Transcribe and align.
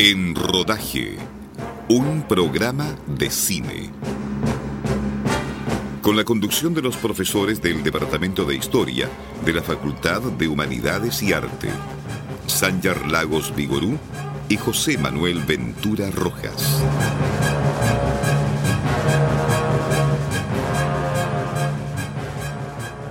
En 0.00 0.36
Rodaje, 0.36 1.16
un 1.88 2.22
programa 2.28 2.96
de 3.08 3.30
cine. 3.30 3.90
Con 6.02 6.16
la 6.16 6.22
conducción 6.22 6.72
de 6.72 6.82
los 6.82 6.96
profesores 6.96 7.60
del 7.60 7.82
Departamento 7.82 8.44
de 8.44 8.54
Historia 8.54 9.08
de 9.44 9.52
la 9.52 9.60
Facultad 9.60 10.22
de 10.22 10.46
Humanidades 10.46 11.20
y 11.24 11.32
Arte, 11.32 11.70
Sanyar 12.46 13.10
Lagos 13.10 13.52
Vigorú 13.56 13.98
y 14.48 14.56
José 14.56 14.98
Manuel 14.98 15.40
Ventura 15.40 16.12
Rojas. 16.12 16.80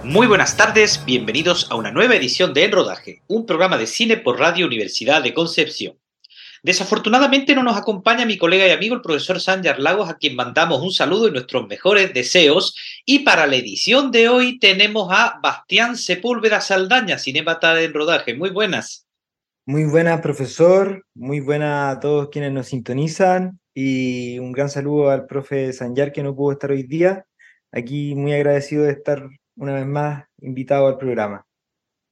Muy 0.05 0.25
buenas 0.25 0.55
tardes, 0.55 1.03
bienvenidos 1.05 1.67
a 1.69 1.75
una 1.75 1.91
nueva 1.91 2.15
edición 2.15 2.53
de 2.53 2.63
En 2.63 2.71
Rodaje, 2.71 3.23
un 3.27 3.45
programa 3.45 3.77
de 3.77 3.87
cine 3.87 4.15
por 4.15 4.39
Radio 4.39 4.65
Universidad 4.65 5.21
de 5.21 5.33
Concepción. 5.33 5.97
Desafortunadamente 6.67 7.55
no 7.55 7.63
nos 7.63 7.77
acompaña 7.77 8.25
mi 8.25 8.37
colega 8.37 8.67
y 8.67 8.71
amigo 8.71 8.93
el 8.93 9.01
profesor 9.01 9.39
Sanjar 9.39 9.79
Lagos, 9.79 10.09
a 10.09 10.17
quien 10.17 10.35
mandamos 10.35 10.81
un 10.81 10.91
saludo 10.91 11.29
y 11.29 11.31
nuestros 11.31 11.65
mejores 11.65 12.13
deseos. 12.13 12.75
Y 13.05 13.19
para 13.19 13.47
la 13.47 13.55
edición 13.55 14.11
de 14.11 14.27
hoy 14.27 14.59
tenemos 14.59 15.07
a 15.09 15.39
Bastián 15.41 15.95
Sepúlveda 15.95 16.59
Saldaña, 16.59 17.19
cinémata 17.19 17.73
de 17.73 17.85
En 17.85 17.93
Rodaje. 17.93 18.35
Muy 18.35 18.49
buenas. 18.49 19.07
Muy 19.65 19.85
buenas, 19.85 20.19
profesor. 20.19 21.05
Muy 21.15 21.39
buenas 21.39 21.95
a 21.95 21.99
todos 22.01 22.27
quienes 22.27 22.51
nos 22.51 22.67
sintonizan. 22.67 23.61
Y 23.73 24.37
un 24.39 24.51
gran 24.51 24.69
saludo 24.69 25.09
al 25.09 25.25
profe 25.25 25.71
Sanjar, 25.71 26.11
que 26.11 26.21
no 26.21 26.35
pudo 26.35 26.51
estar 26.51 26.71
hoy 26.71 26.83
día. 26.83 27.25
Aquí 27.71 28.13
muy 28.13 28.33
agradecido 28.33 28.83
de 28.83 28.91
estar 28.91 29.25
una 29.55 29.73
vez 29.73 29.85
más 29.85 30.25
invitado 30.41 30.87
al 30.87 30.97
programa. 30.97 31.46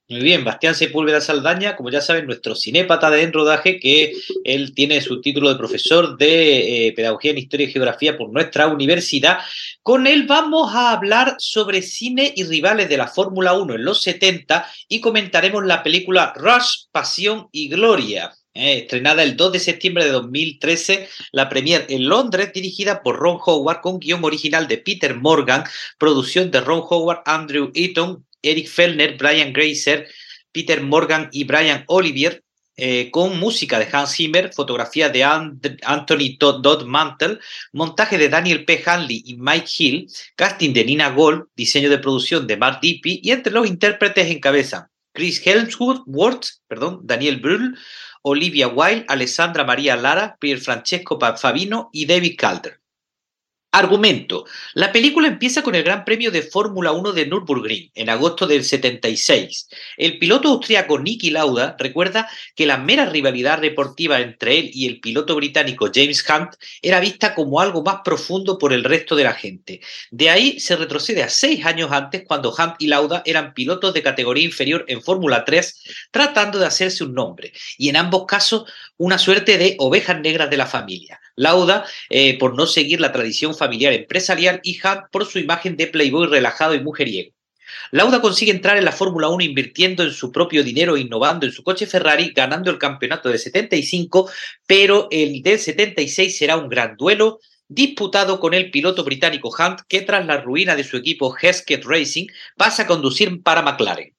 Muy 0.08 0.20
bien, 0.20 0.44
Bastián 0.44 0.76
Sepúlveda 0.76 1.20
Saldaña, 1.20 1.74
como 1.74 1.90
ya 1.90 2.00
saben, 2.00 2.26
nuestro 2.26 2.54
cinépata 2.54 3.10
de 3.10 3.22
enrodaje, 3.22 3.80
que 3.80 4.12
él 4.44 4.72
tiene 4.72 5.00
su 5.00 5.20
título 5.20 5.48
de 5.48 5.56
profesor 5.56 6.16
de 6.16 6.86
eh, 6.86 6.92
Pedagogía 6.92 7.32
en 7.32 7.38
Historia 7.38 7.66
y 7.66 7.72
Geografía 7.72 8.16
por 8.16 8.30
nuestra 8.30 8.68
universidad. 8.68 9.38
Con 9.82 10.06
él 10.06 10.26
vamos 10.28 10.72
a 10.72 10.92
hablar 10.92 11.34
sobre 11.38 11.82
cine 11.82 12.32
y 12.36 12.44
rivales 12.44 12.88
de 12.88 12.98
la 12.98 13.08
Fórmula 13.08 13.54
1 13.54 13.74
en 13.74 13.84
los 13.84 14.00
70 14.02 14.70
y 14.88 15.00
comentaremos 15.00 15.66
la 15.66 15.82
película 15.82 16.32
Rush, 16.36 16.84
Pasión 16.92 17.48
y 17.50 17.68
Gloria. 17.68 18.32
Eh, 18.56 18.78
estrenada 18.78 19.22
el 19.22 19.36
2 19.36 19.52
de 19.52 19.58
septiembre 19.58 20.04
de 20.04 20.12
2013, 20.12 21.08
la 21.32 21.48
premier 21.50 21.84
en 21.90 22.08
Londres, 22.08 22.52
dirigida 22.54 23.02
por 23.02 23.16
Ron 23.16 23.38
Howard, 23.44 23.82
con 23.82 23.98
guion 23.98 24.24
original 24.24 24.66
de 24.66 24.78
Peter 24.78 25.14
Morgan, 25.14 25.64
producción 25.98 26.50
de 26.50 26.62
Ron 26.62 26.82
Howard, 26.88 27.20
Andrew 27.26 27.70
Eaton, 27.74 28.25
Eric 28.42 28.68
Fellner, 28.68 29.16
Brian 29.16 29.52
Grazer, 29.52 30.08
Peter 30.52 30.82
Morgan 30.82 31.28
y 31.32 31.44
Brian 31.44 31.84
Olivier, 31.88 32.42
eh, 32.78 33.10
con 33.10 33.38
música 33.40 33.78
de 33.78 33.88
Hans 33.90 34.16
Zimmer, 34.16 34.52
fotografía 34.52 35.08
de 35.08 35.24
Anthony 35.24 36.36
Dodd 36.38 36.84
Mantle, 36.84 37.38
montaje 37.72 38.18
de 38.18 38.28
Daniel 38.28 38.66
P. 38.66 38.82
Hanley 38.84 39.22
y 39.24 39.36
Mike 39.36 39.68
Hill, 39.78 40.10
casting 40.34 40.74
de 40.74 40.84
Nina 40.84 41.08
Gold, 41.10 41.44
diseño 41.56 41.88
de 41.88 41.98
producción 41.98 42.46
de 42.46 42.58
Mark 42.58 42.80
Dippy 42.82 43.20
y 43.22 43.30
entre 43.30 43.52
los 43.52 43.66
intérpretes 43.66 44.30
encabezan 44.30 44.88
Chris 45.14 45.40
Helmsworth, 45.46 46.60
perdón, 46.68 47.00
Daniel 47.02 47.40
Brühl, 47.40 47.78
Olivia 48.20 48.68
Wilde, 48.68 49.06
Alessandra 49.08 49.64
María 49.64 49.96
Lara, 49.96 50.36
Pier 50.38 50.58
Francesco 50.58 51.18
Fabino 51.38 51.88
y 51.92 52.04
David 52.04 52.34
Calder. 52.36 52.80
Argumento. 53.76 54.46
La 54.72 54.90
película 54.90 55.28
empieza 55.28 55.62
con 55.62 55.74
el 55.74 55.82
Gran 55.82 56.06
Premio 56.06 56.30
de 56.30 56.40
Fórmula 56.40 56.92
1 56.92 57.12
de 57.12 57.26
Nürburgring 57.26 57.90
en 57.94 58.08
agosto 58.08 58.46
del 58.46 58.64
76. 58.64 59.68
El 59.98 60.18
piloto 60.18 60.48
austríaco 60.48 60.98
Nicky 60.98 61.28
Lauda 61.28 61.76
recuerda 61.78 62.26
que 62.54 62.64
la 62.64 62.78
mera 62.78 63.04
rivalidad 63.04 63.60
deportiva 63.60 64.20
entre 64.20 64.60
él 64.60 64.70
y 64.72 64.86
el 64.86 65.00
piloto 65.00 65.36
británico 65.36 65.90
James 65.94 66.24
Hunt 66.26 66.54
era 66.80 67.00
vista 67.00 67.34
como 67.34 67.60
algo 67.60 67.82
más 67.82 67.96
profundo 68.02 68.56
por 68.56 68.72
el 68.72 68.82
resto 68.82 69.14
de 69.14 69.24
la 69.24 69.34
gente. 69.34 69.82
De 70.10 70.30
ahí 70.30 70.58
se 70.58 70.76
retrocede 70.76 71.22
a 71.22 71.28
seis 71.28 71.66
años 71.66 71.92
antes 71.92 72.24
cuando 72.26 72.54
Hunt 72.54 72.76
y 72.78 72.86
Lauda 72.86 73.22
eran 73.26 73.52
pilotos 73.52 73.92
de 73.92 74.02
categoría 74.02 74.46
inferior 74.46 74.86
en 74.88 75.02
Fórmula 75.02 75.44
3 75.44 75.82
tratando 76.10 76.58
de 76.58 76.64
hacerse 76.64 77.04
un 77.04 77.12
nombre 77.12 77.52
y 77.76 77.90
en 77.90 77.96
ambos 77.96 78.24
casos 78.24 78.72
una 78.96 79.18
suerte 79.18 79.58
de 79.58 79.76
ovejas 79.78 80.18
negras 80.18 80.48
de 80.48 80.56
la 80.56 80.66
familia. 80.66 81.20
Lauda 81.36 81.84
eh, 82.10 82.38
por 82.38 82.56
no 82.56 82.66
seguir 82.66 83.00
la 83.00 83.12
tradición 83.12 83.54
familiar 83.54 83.92
empresarial 83.92 84.60
y 84.62 84.78
Hunt 84.82 85.10
por 85.12 85.26
su 85.26 85.38
imagen 85.38 85.76
de 85.76 85.86
playboy 85.86 86.26
relajado 86.26 86.74
y 86.74 86.80
mujeriego. 86.80 87.32
Lauda 87.90 88.20
consigue 88.20 88.52
entrar 88.52 88.76
en 88.76 88.84
la 88.84 88.92
Fórmula 88.92 89.28
1 89.28 89.44
invirtiendo 89.44 90.02
en 90.02 90.12
su 90.12 90.32
propio 90.32 90.62
dinero, 90.62 90.96
innovando 90.96 91.46
en 91.46 91.52
su 91.52 91.62
coche 91.62 91.86
Ferrari, 91.86 92.32
ganando 92.34 92.70
el 92.70 92.78
campeonato 92.78 93.28
de 93.28 93.38
75, 93.38 94.30
pero 94.66 95.08
el 95.10 95.42
del 95.42 95.58
76 95.58 96.36
será 96.36 96.56
un 96.56 96.68
gran 96.68 96.96
duelo 96.96 97.40
disputado 97.68 98.38
con 98.38 98.54
el 98.54 98.70
piloto 98.70 99.04
británico 99.04 99.50
Hunt, 99.50 99.80
que 99.88 100.02
tras 100.02 100.24
la 100.26 100.40
ruina 100.40 100.76
de 100.76 100.84
su 100.84 100.96
equipo 100.96 101.36
Hesketh 101.36 101.84
Racing 101.84 102.26
pasa 102.56 102.84
a 102.84 102.86
conducir 102.86 103.42
para 103.42 103.62
McLaren. 103.62 104.15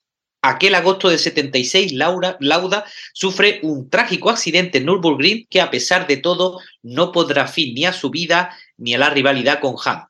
Aquel 0.47 0.75
agosto 0.75 1.09
de 1.09 1.17
76, 1.17 1.91
Laura, 1.91 2.37
Lauda 2.39 2.85
sufre 3.11 3.59
un 3.63 3.89
trágico 3.89 4.29
accidente 4.29 4.77
en 4.77 4.85
Nürburgring 4.85 5.45
que 5.49 5.59
a 5.59 5.69
pesar 5.69 6.07
de 6.07 6.15
todo 6.15 6.61
no 6.81 7.11
podrá 7.11 7.47
fin 7.47 7.75
ni 7.75 7.83
a 7.83 7.91
su 7.91 8.09
vida 8.09 8.55
ni 8.77 8.93
a 8.93 8.97
la 8.97 9.09
rivalidad 9.09 9.59
con 9.59 9.73
Hunt. 9.73 10.07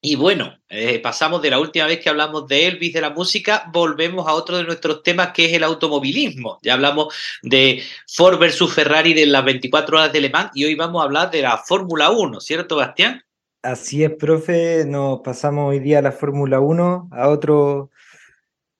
Y 0.00 0.14
bueno, 0.14 0.56
eh, 0.68 1.00
pasamos 1.00 1.42
de 1.42 1.50
la 1.50 1.58
última 1.58 1.86
vez 1.86 1.98
que 1.98 2.08
hablamos 2.08 2.46
de 2.46 2.68
Elvis, 2.68 2.92
de 2.92 3.00
la 3.00 3.10
música, 3.10 3.68
volvemos 3.72 4.28
a 4.28 4.34
otro 4.34 4.56
de 4.56 4.62
nuestros 4.62 5.02
temas 5.02 5.32
que 5.32 5.46
es 5.46 5.52
el 5.52 5.64
automovilismo. 5.64 6.60
Ya 6.62 6.74
hablamos 6.74 7.12
de 7.42 7.82
Ford 8.06 8.38
versus 8.38 8.72
Ferrari 8.72 9.14
de 9.14 9.26
las 9.26 9.44
24 9.44 9.98
horas 9.98 10.12
de 10.12 10.20
Le 10.20 10.30
Mans 10.30 10.52
y 10.54 10.64
hoy 10.64 10.76
vamos 10.76 11.02
a 11.02 11.06
hablar 11.06 11.28
de 11.32 11.42
la 11.42 11.58
Fórmula 11.58 12.10
1, 12.10 12.40
¿cierto, 12.40 12.76
Bastián? 12.76 13.24
Así 13.62 14.04
es, 14.04 14.12
profe, 14.12 14.84
nos 14.86 15.20
pasamos 15.22 15.70
hoy 15.70 15.80
día 15.80 15.98
a 15.98 16.02
la 16.02 16.12
Fórmula 16.12 16.60
1, 16.60 17.08
a 17.10 17.28
otro 17.28 17.90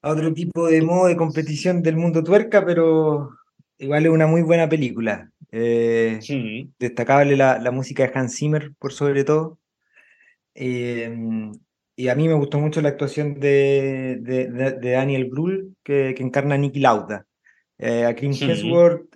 a 0.03 0.11
otro 0.11 0.33
tipo 0.33 0.69
de 0.69 0.83
modo 0.83 1.07
de 1.07 1.17
competición 1.17 1.83
del 1.83 1.97
mundo 1.97 2.25
tuerca, 2.25 2.65
pero 2.65 3.31
igual 3.79 4.07
es 4.07 4.13
una 4.13 4.27
muy 4.27 4.43
buena 4.43 4.69
película. 4.69 5.31
Eh, 5.53 6.21
destacable 6.79 7.37
la, 7.37 7.59
la, 7.59 7.71
música 7.71 8.07
de 8.07 8.13
Hans 8.15 8.37
Zimmer, 8.37 8.73
por 8.79 8.93
sobre 8.93 9.25
todo. 9.25 9.59
Eh, 10.55 11.13
y 11.97 12.09
a 12.09 12.15
mí 12.15 12.29
me 12.29 12.35
gustó 12.35 12.59
mucho 12.59 12.81
la 12.81 12.91
actuación 12.91 13.39
de, 13.41 14.19
de, 14.23 14.91
Daniel 14.93 15.27
Brühl, 15.27 15.77
que, 15.83 16.15
que, 16.17 16.23
encarna 16.23 16.55
a 16.55 16.59
Nicky 16.59 16.81
Lauda. 16.81 17.27
Eh, 17.79 18.05
a 18.05 18.15
Chris 18.15 18.41
Hemsworth, 18.41 19.07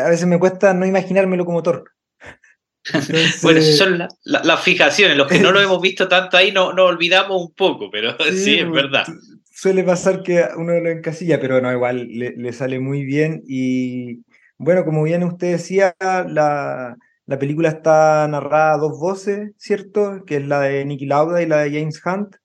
a 0.00 0.08
veces 0.08 0.26
me 0.26 0.38
cuesta 0.38 0.74
no 0.74 0.86
imaginármelo 0.86 1.44
como 1.44 1.62
Thor. 1.62 1.90
Bueno, 3.42 3.58
esas 3.60 3.76
son 3.76 4.08
las 4.24 4.62
fijaciones. 4.62 5.16
Los 5.16 5.26
que 5.28 5.40
no 5.40 5.52
lo 5.52 5.60
hemos 5.60 5.80
visto 5.80 6.08
tanto 6.08 6.36
ahí 6.36 6.52
no, 6.52 6.72
no 6.72 6.84
olvidamos 6.84 7.40
un 7.40 7.54
poco, 7.54 7.90
pero 7.90 8.16
sí, 8.32 8.58
es 8.58 8.70
verdad 8.70 9.06
suele 9.58 9.82
pasar 9.82 10.22
que 10.22 10.44
uno 10.56 10.78
lo 10.78 10.88
encasilla, 10.88 11.40
pero 11.40 11.60
no, 11.60 11.72
igual 11.72 12.06
le, 12.08 12.52
sale 12.52 12.78
muy 12.78 13.04
bien. 13.04 13.42
Y 13.48 14.24
bueno, 14.56 14.84
como 14.84 15.02
bien 15.02 15.24
usted 15.24 15.52
decía, 15.52 15.96
la, 16.00 16.96
la, 17.26 17.38
película 17.40 17.70
está 17.70 18.28
narrada 18.28 18.74
a 18.74 18.78
dos 18.78 18.98
voces, 19.00 19.52
¿cierto? 19.58 20.24
Que 20.24 20.36
es 20.36 20.46
la 20.46 20.60
de 20.60 20.84
Nicky 20.84 21.06
Lauda 21.06 21.42
y 21.42 21.46
la 21.46 21.58
de 21.62 21.72
James 21.72 22.00
Hunt. 22.06 22.36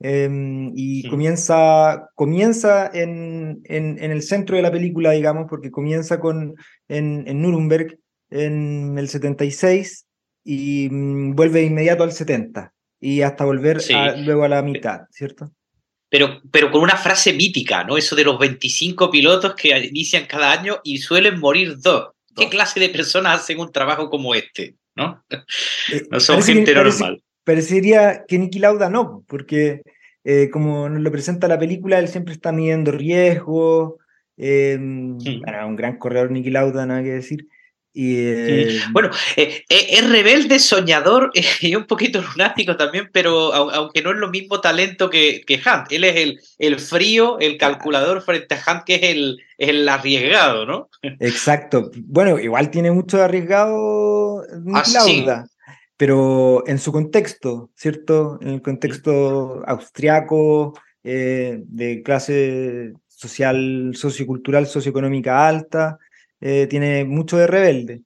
Em, 0.00 0.72
y 0.74 1.08
comienza, 1.08 2.08
comienza 2.14 2.90
en, 2.92 3.60
en, 3.64 4.02
en, 4.02 4.10
el 4.10 4.22
centro 4.22 4.56
de 4.56 4.62
la 4.62 4.72
película, 4.72 5.12
digamos, 5.12 5.46
porque 5.48 5.70
comienza 5.70 6.20
con, 6.20 6.54
en, 6.88 7.24
en 7.26 7.42
Nuremberg 7.42 7.98
en 8.30 8.98
el 8.98 9.08
76 9.08 10.06
y 10.44 10.88
mm, 10.90 11.34
vuelve 11.34 11.62
inmediato 11.62 12.02
al 12.02 12.12
70 12.12 12.72
y 13.00 13.22
hasta 13.22 13.44
volver 13.44 13.80
luego 14.18 14.44
a 14.44 14.48
la 14.48 14.62
mitad, 14.62 15.02
¿cierto? 15.10 15.52
pero, 16.08 16.40
pero 16.50 16.70
con 16.70 16.82
una 16.82 16.96
frase 16.96 17.32
mítica, 17.32 17.84
¿no? 17.84 17.96
Eso 17.96 18.16
de 18.16 18.24
los 18.24 18.38
25 18.38 19.10
pilotos 19.10 19.54
que 19.54 19.76
inician 19.78 20.26
cada 20.26 20.52
año 20.52 20.78
y 20.82 20.98
suelen 20.98 21.38
morir 21.38 21.78
dos. 21.78 22.08
¿Qué 22.34 22.48
clase 22.48 22.78
de 22.78 22.88
personas 22.88 23.40
hacen 23.40 23.58
un 23.58 23.72
trabajo 23.72 24.08
como 24.08 24.34
este? 24.34 24.76
¿No? 24.96 25.22
Eh, 25.90 26.02
no 26.10 26.20
son 26.20 26.42
gente 26.42 26.74
normal. 26.74 27.22
Parecería 27.42 28.24
que 28.28 28.38
Nicky 28.38 28.58
Lauda 28.58 28.90
no, 28.90 29.24
porque 29.26 29.80
eh, 30.22 30.50
como 30.50 30.86
nos 30.90 31.00
lo 31.00 31.10
presenta 31.10 31.48
la 31.48 31.58
película, 31.58 31.98
él 31.98 32.08
siempre 32.08 32.34
está 32.34 32.52
midiendo 32.52 32.92
riesgos. 32.92 33.94
Eh, 34.36 34.76
un 34.78 35.76
gran 35.76 35.96
corredor 35.96 36.30
Nicky 36.30 36.50
Lauda, 36.50 36.84
nada 36.84 37.02
que 37.02 37.08
decir. 37.08 37.48
Eh, 38.00 38.80
bueno, 38.92 39.10
eh, 39.34 39.64
eh, 39.68 39.86
es 39.90 40.08
rebelde, 40.08 40.60
soñador 40.60 41.32
y 41.60 41.74
un 41.74 41.84
poquito 41.84 42.22
lunático 42.22 42.76
también, 42.76 43.10
pero 43.12 43.52
aunque 43.52 44.02
no 44.02 44.12
es 44.12 44.18
lo 44.18 44.30
mismo 44.30 44.60
talento 44.60 45.10
que, 45.10 45.42
que 45.44 45.56
Hunt. 45.56 45.90
Él 45.90 46.04
es 46.04 46.16
el, 46.16 46.40
el, 46.58 46.78
frío, 46.78 47.40
el 47.40 47.58
calculador 47.58 48.22
frente 48.22 48.54
a 48.54 48.72
Hunt, 48.72 48.84
que 48.84 48.94
es 48.94 49.02
el, 49.02 49.38
el 49.58 49.88
arriesgado, 49.88 50.64
¿no? 50.64 50.88
Exacto. 51.18 51.90
Bueno, 52.04 52.38
igual 52.38 52.70
tiene 52.70 52.92
mucho 52.92 53.20
arriesgado 53.20 54.44
ah, 54.74 55.44
pero 55.96 56.62
en 56.68 56.78
su 56.78 56.92
contexto, 56.92 57.70
¿cierto? 57.74 58.38
En 58.40 58.50
el 58.50 58.62
contexto 58.62 59.64
austriaco, 59.66 60.78
de 61.02 62.02
clase 62.04 62.92
social, 63.08 63.92
sociocultural, 63.94 64.68
socioeconómica 64.68 65.48
alta. 65.48 65.98
Eh, 66.40 66.66
tiene 66.68 67.04
mucho 67.04 67.36
de 67.36 67.46
rebelde. 67.46 68.02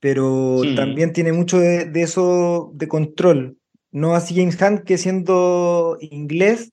pero 0.00 0.60
también 0.76 1.14
tiene 1.14 1.32
mucho 1.32 1.58
de, 1.58 1.90
eso 1.94 2.70
de 2.74 2.88
control. 2.88 3.56
No 3.90 4.14
así 4.14 4.34
James 4.34 4.60
Hunt, 4.60 4.84
que 4.84 4.98
siendo 4.98 5.96
inglés, 6.00 6.72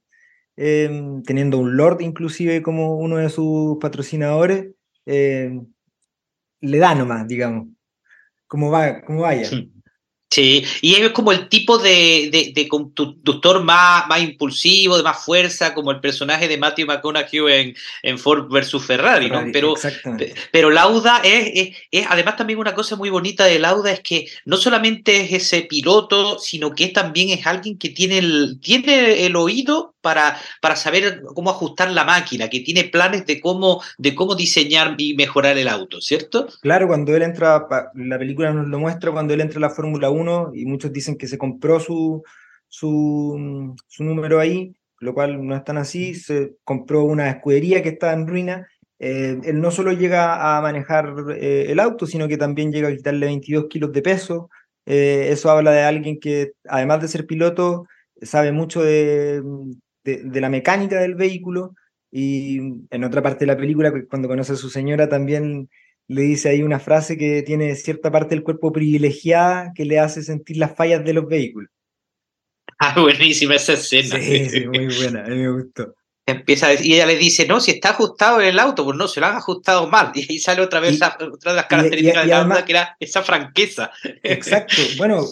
em, 0.58 1.24
teniendo 1.24 1.58
un 1.58 1.78
Lord 1.78 2.02
inclusive 2.02 2.62
como 2.62 2.98
uno 2.98 3.18
de 3.18 3.30
sus 3.30 3.78
patrocinadores, 3.80 4.74
em, 5.06 5.66
le 6.60 6.78
da 6.78 6.94
nomás, 6.94 7.26
digamos, 7.28 7.70
como, 8.48 8.70
va, 8.70 9.02
como 9.02 9.22
vaya. 9.22 9.46
Sí, 9.46 9.72
y 10.40 10.96
es 10.96 11.10
como 11.12 11.32
el 11.32 11.50
tipo 11.50 11.78
de, 11.78 12.54
de, 12.56 12.68
conductor 12.68 13.64
más, 13.64 14.08
más 14.08 14.22
impulsivo, 14.22 14.96
de 14.96 15.04
más 15.04 15.24
fuerza, 15.26 15.74
como 15.74 15.92
el 15.92 16.00
personaje 16.00 16.48
de 16.48 16.58
Matthew 16.58 16.88
McConaughey 16.88 17.62
en, 17.62 17.76
en 18.04 18.18
Ford 18.18 18.50
versus 18.50 18.86
Ferrari, 18.86 19.30
¿no? 19.30 19.44
Pero, 19.52 19.76
pero 20.52 20.70
Lauda 20.70 21.22
es, 21.24 21.76
es, 21.92 22.06
además 22.08 22.38
también 22.38 22.60
una 22.60 22.74
cosa 22.74 22.96
muy 22.96 23.10
bonita 23.10 23.46
de 23.46 23.60
Lauda 23.60 23.92
es 23.92 24.00
que 24.00 24.28
no 24.46 24.58
solamente 24.58 25.22
es 25.22 25.34
ese 25.34 25.64
piloto, 25.64 26.40
sino 26.40 26.74
que 26.74 26.88
también 26.88 27.30
es 27.30 27.46
alguien 27.46 27.78
que 27.78 27.90
tiene 27.90 28.20
el, 28.20 28.60
tiene 28.62 29.26
el 29.26 29.36
oído 29.36 29.91
para, 30.02 30.38
para 30.62 30.76
saber 30.76 31.22
cómo 31.34 31.50
ajustar 31.50 31.92
la 31.92 32.04
máquina, 32.04 32.50
que 32.50 32.60
tiene 32.60 32.86
planes 32.86 33.26
de 33.26 33.40
cómo, 33.40 33.82
de 33.98 34.16
cómo 34.16 34.36
diseñar 34.36 34.96
y 34.98 35.16
mejorar 35.16 35.58
el 35.58 35.68
auto, 35.68 36.02
¿cierto? 36.02 36.48
Claro, 36.62 36.88
cuando 36.88 37.16
él 37.16 37.22
entra, 37.22 37.68
la 37.96 38.20
película 38.20 38.52
nos 38.52 38.68
lo 38.68 38.80
muestra 38.80 39.12
cuando 39.12 39.34
él 39.34 39.42
entra 39.42 39.58
a 39.58 39.62
la 39.62 39.70
Fórmula 39.70 40.10
1 40.10 40.52
y 40.56 40.66
muchos 40.66 40.92
dicen 40.92 41.18
que 41.18 41.28
se 41.28 41.38
compró 41.38 41.80
su, 41.80 42.24
su, 42.68 43.76
su, 43.88 44.04
número 44.04 44.40
ahí, 44.40 44.76
lo 45.00 45.14
cual 45.14 45.46
no 45.46 45.56
es 45.56 45.64
tan 45.64 45.78
así, 45.78 46.16
se 46.16 46.54
compró 46.64 47.04
una 47.04 47.30
escudería 47.30 47.82
que 47.82 47.90
está 47.90 48.14
en 48.14 48.28
ruina. 48.28 48.68
Eh, 49.00 49.40
él 49.44 49.60
no 49.60 49.72
solo 49.72 49.94
llega 49.94 50.58
a 50.58 50.62
manejar 50.62 51.14
eh, 51.36 51.66
el 51.70 51.80
auto, 51.80 52.06
sino 52.06 52.28
que 52.28 52.38
también 52.38 52.72
llega 52.72 52.88
a 52.90 52.96
quitarle 52.96 53.26
22 53.26 53.66
kilos 53.68 53.92
de 53.92 54.02
peso. 54.02 54.50
Eh, 54.86 55.28
eso 55.30 55.50
habla 55.50 55.72
de 55.72 55.84
alguien 55.84 56.20
que, 56.20 56.54
además 56.68 57.02
de 57.02 57.08
ser 57.08 57.26
piloto, 57.26 57.88
sabe 58.22 58.52
mucho 58.52 58.84
de, 58.84 59.42
de, 60.04 60.24
de, 60.24 60.42
la 60.42 60.50
mecánica 60.50 61.00
del 61.00 61.16
vehículo. 61.16 61.76
Y 62.12 62.58
en 62.90 63.04
otra 63.04 63.22
parte 63.22 63.46
de 63.46 63.52
la 63.54 63.58
película, 63.58 63.94
cuando 64.10 64.28
conoce 64.28 64.54
a 64.54 64.58
su 64.58 64.70
señora, 64.70 65.08
también 65.08 65.70
le 66.12 66.24
dice 66.24 66.50
ahí 66.50 66.62
una 66.62 66.80
frase 66.80 67.18
que 67.18 67.42
tiene 67.42 67.74
cierta 67.76 68.12
parte 68.12 68.36
del 68.36 68.44
cuerpo 68.44 68.74
privilegiada 68.74 69.72
que 69.74 69.86
le 69.86 69.98
hace 69.98 70.24
sentir 70.24 70.58
las 70.58 70.76
fallas 70.76 71.04
de 71.06 71.14
los 71.14 71.28
vehículos. 71.28 71.70
Ah, 72.84 73.00
buenísima 73.00 73.56
esa 73.56 73.74
escena. 73.74 74.20
Sí, 74.20 74.50
sí, 74.50 74.66
muy 74.66 74.88
buena, 74.88 75.24
a 75.24 75.28
mí 75.28 75.36
me 75.36 75.52
gustó. 75.52 75.94
Empieza 76.26 76.66
a 76.66 76.70
decir, 76.70 76.88
y 76.88 76.96
ella 76.96 77.06
le 77.06 77.16
dice, 77.16 77.46
no, 77.46 77.60
si 77.60 77.70
está 77.70 77.92
ajustado 77.92 78.42
en 78.42 78.48
el 78.48 78.58
auto, 78.58 78.84
pues 78.84 78.98
no, 78.98 79.08
se 79.08 79.20
lo 79.20 79.28
han 79.28 79.36
ajustado 79.36 79.88
mal. 79.88 80.12
Y 80.16 80.26
ahí 80.28 80.40
sale 80.40 80.64
otra 80.64 80.80
vez 80.80 81.00
otra 81.00 81.52
de 81.52 81.56
las 81.58 81.68
características 81.68 82.24
de 82.24 82.30
la 82.32 82.42
auto, 82.42 82.66
que 82.66 82.72
era 82.72 82.98
esa 83.00 83.22
franqueza. 83.22 83.92
Exacto. 84.24 84.76
Bueno, 84.98 85.24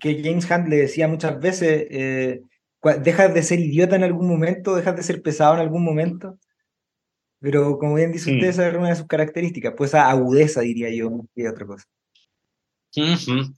que 0.00 0.22
James 0.24 0.50
Hunt 0.50 0.68
le 0.68 0.76
decía 0.76 1.06
muchas 1.06 1.38
veces, 1.38 1.86
eh, 1.90 2.40
dejas 3.02 3.34
de 3.34 3.42
ser 3.42 3.60
idiota 3.60 3.96
en 3.96 4.04
algún 4.04 4.28
momento, 4.28 4.74
dejas 4.74 4.96
de 4.96 5.02
ser 5.02 5.22
pesado 5.22 5.54
en 5.54 5.60
algún 5.60 5.84
momento. 5.84 6.38
Pero 7.40 7.78
como 7.78 7.94
bien 7.94 8.12
dice 8.12 8.32
usted, 8.32 8.46
mm. 8.46 8.50
esa 8.50 8.68
es 8.68 8.74
una 8.74 8.88
de 8.88 8.96
sus 8.96 9.06
características, 9.06 9.74
pues 9.76 9.90
esa 9.90 10.08
agudeza, 10.08 10.60
diría 10.62 10.90
yo, 10.90 11.10
y 11.34 11.46
otra 11.46 11.66
cosa. 11.66 11.84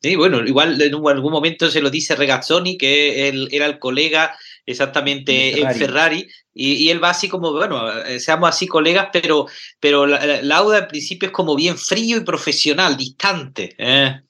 Sí, 0.02 0.16
bueno, 0.16 0.46
igual 0.46 0.80
en 0.80 0.94
algún 0.94 1.32
momento 1.32 1.70
se 1.70 1.82
lo 1.82 1.90
dice 1.90 2.16
Regazzoni, 2.16 2.78
que 2.78 3.28
él 3.28 3.48
era 3.52 3.66
el 3.66 3.78
colega 3.78 4.34
exactamente 4.64 5.60
en 5.60 5.74
Ferrari, 5.74 6.26
y, 6.54 6.88
él 6.88 7.04
va 7.04 7.10
así 7.10 7.28
como, 7.28 7.52
bueno, 7.52 7.92
eh, 8.04 8.18
seamos 8.18 8.48
así 8.48 8.66
colegas, 8.66 9.08
pero, 9.12 9.46
pero 9.78 10.06
Lauda 10.06 10.78
al 10.78 10.86
principio 10.86 11.26
es 11.26 11.32
como 11.32 11.54
bien 11.54 11.76
frío 11.76 12.16
y 12.16 12.24
profesional, 12.24 12.96
distante. 12.96 13.74
¿eh? 13.76 14.22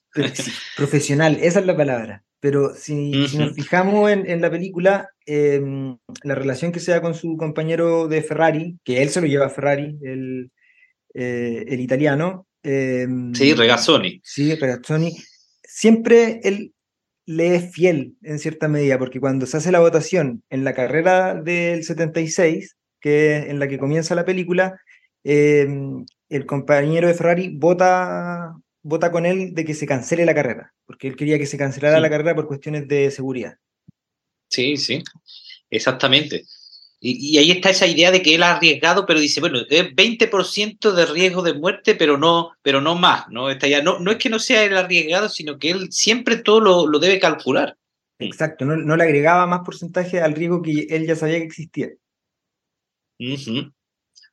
profesional, 0.75 1.37
esa 1.41 1.61
es 1.61 1.65
la 1.65 1.77
palabra. 1.77 2.23
Pero 2.39 2.75
si, 2.75 3.11
nos 3.37 3.53
fijamos 3.53 4.11
en, 4.11 4.41
la 4.41 4.51
película, 4.51 5.09
em, 5.25 5.97
la 6.23 6.35
relación 6.35 6.71
que 6.71 6.79
se 6.79 6.91
da 6.91 7.01
con 7.01 7.15
su 7.15 7.35
compañero 7.35 8.07
de 8.07 8.21
Ferrari, 8.21 8.77
que 8.83 9.01
él 9.01 9.09
se 9.09 9.21
lo 9.21 9.27
lleva 9.27 9.47
a 9.47 9.49
Ferrari, 9.49 9.97
el, 10.03 10.51
eh, 11.13 11.65
el 11.67 11.79
italiano. 11.79 12.47
Em, 12.61 13.33
sí, 13.33 13.53
Regazzoni. 13.53 14.21
Sí, 14.23 14.53
Regazzoni. 14.55 15.15
Siempre 15.63 16.39
él 16.43 16.73
le 17.25 17.55
es 17.55 17.71
fiel 17.71 18.15
en 18.21 18.39
cierta 18.39 18.67
medida, 18.67 18.99
porque 18.99 19.19
cuando 19.19 19.45
se 19.45 19.57
hace 19.57 19.71
la 19.71 19.79
votación 19.79 20.43
en 20.49 20.63
la 20.63 20.73
carrera 20.73 21.33
del 21.35 21.83
76, 21.83 22.77
que 23.01 23.37
es 23.37 23.45
en 23.47 23.59
la 23.59 23.67
que 23.67 23.79
comienza 23.79 24.15
la 24.15 24.25
película, 24.25 24.79
em, 25.23 26.05
el 26.29 26.45
compañero 26.45 27.07
de 27.07 27.13
Ferrari 27.15 27.55
vota 27.57 28.55
vota 28.87 29.11
con 29.11 29.25
él 29.25 29.53
de 29.53 29.65
que 29.65 29.73
se 29.73 29.85
cancele 29.85 30.25
la 30.25 30.33
carrera, 30.33 30.73
porque 30.85 31.07
él 31.09 31.17
quería 31.17 31.37
que 31.37 31.45
se 31.45 31.57
cancelara 31.57 31.99
la 31.99 32.09
carrera 32.09 32.35
por 32.35 32.47
cuestiones 32.47 32.87
de 32.87 33.11
seguridad. 33.11 33.57
Sí, 34.49 34.77
sí, 34.77 35.03
exactamente. 35.69 36.45
Y, 36.99 37.37
ahí 37.37 37.51
está 37.51 37.69
esa 37.69 37.85
idea 37.85 38.11
de 38.11 38.21
que 38.21 38.33
él 38.33 38.43
ha 38.43 38.55
arriesgado, 38.55 39.05
pero 39.05 39.19
dice, 39.19 39.39
bueno, 39.39 39.59
es 39.69 39.83
20% 39.93 40.91
de 40.93 41.05
riesgo 41.05 41.43
de 41.43 41.53
muerte, 41.53 41.95
pero 41.95 42.17
no, 42.17 42.53
pero 42.61 42.81
no 42.81 42.95
más, 42.95 43.27
¿no? 43.29 43.51
Está 43.51 43.67
ya, 43.67 43.83
no, 43.83 43.99
no 43.99 44.09
es 44.09 44.17
que 44.17 44.29
no 44.29 44.39
sea 44.39 44.63
el 44.63 44.75
arriesgado, 44.75 45.29
sino 45.29 45.59
que 45.59 45.69
él 45.71 45.91
siempre 45.91 46.37
todo 46.37 46.87
lo, 46.87 46.99
debe 46.99 47.19
calcular. 47.19 47.77
Exacto, 48.19 48.65
no, 48.65 48.95
le 48.95 49.03
agregaba 49.03 49.45
más 49.45 49.61
porcentaje 49.63 50.21
al 50.21 50.33
riesgo 50.33 50.61
que 50.61 50.87
él 50.89 51.05
ya 51.05 51.15
sabía 51.15 51.37
que 51.37 51.43
existía. 51.43 51.89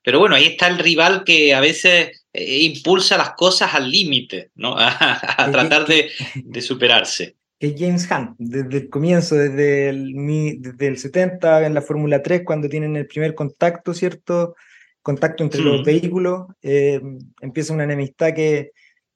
Pero 0.03 0.19
bueno, 0.21 0.37
ahí 0.37 0.47
está 0.47 0.69
el 0.69 0.79
rival 0.79 1.25
que 1.25 1.55
a 1.55 1.61
veces 1.61 2.24
eh, 2.37 2.63
impulsa 2.63 3.17
las 3.17 3.31
cosas 3.35 3.75
al 3.75 3.89
límite, 3.89 4.51
¿no? 4.57 4.75
A, 4.79 5.49
tratar 5.53 5.87
de, 6.45 6.61
superarse. 6.61 7.37
Es 7.61 7.75
James 7.79 8.11
Hunt, 8.11 8.35
desde 8.39 8.79
el 8.79 8.91
comienzo, 8.91 9.37
desde 9.37 9.89
el, 9.91 10.13
desde 10.59 10.87
el 10.89 10.99
70 10.99 11.65
en 11.65 11.75
la 11.75 11.81
Fórmula 11.81 12.21
3, 12.23 12.43
cuando 12.45 12.69
tienen 12.69 12.97
el 12.97 13.07
primer 13.07 13.37
contacto, 13.37 13.95
¿cierto? 13.95 14.57
Contacto 15.01 15.45
entre 15.45 15.63
los 15.63 15.85
vehículos, 15.85 16.49
eh, 16.61 17.01
empieza 17.41 17.73
una 17.73 17.85
enemistad 17.85 18.35
que, 18.35 18.73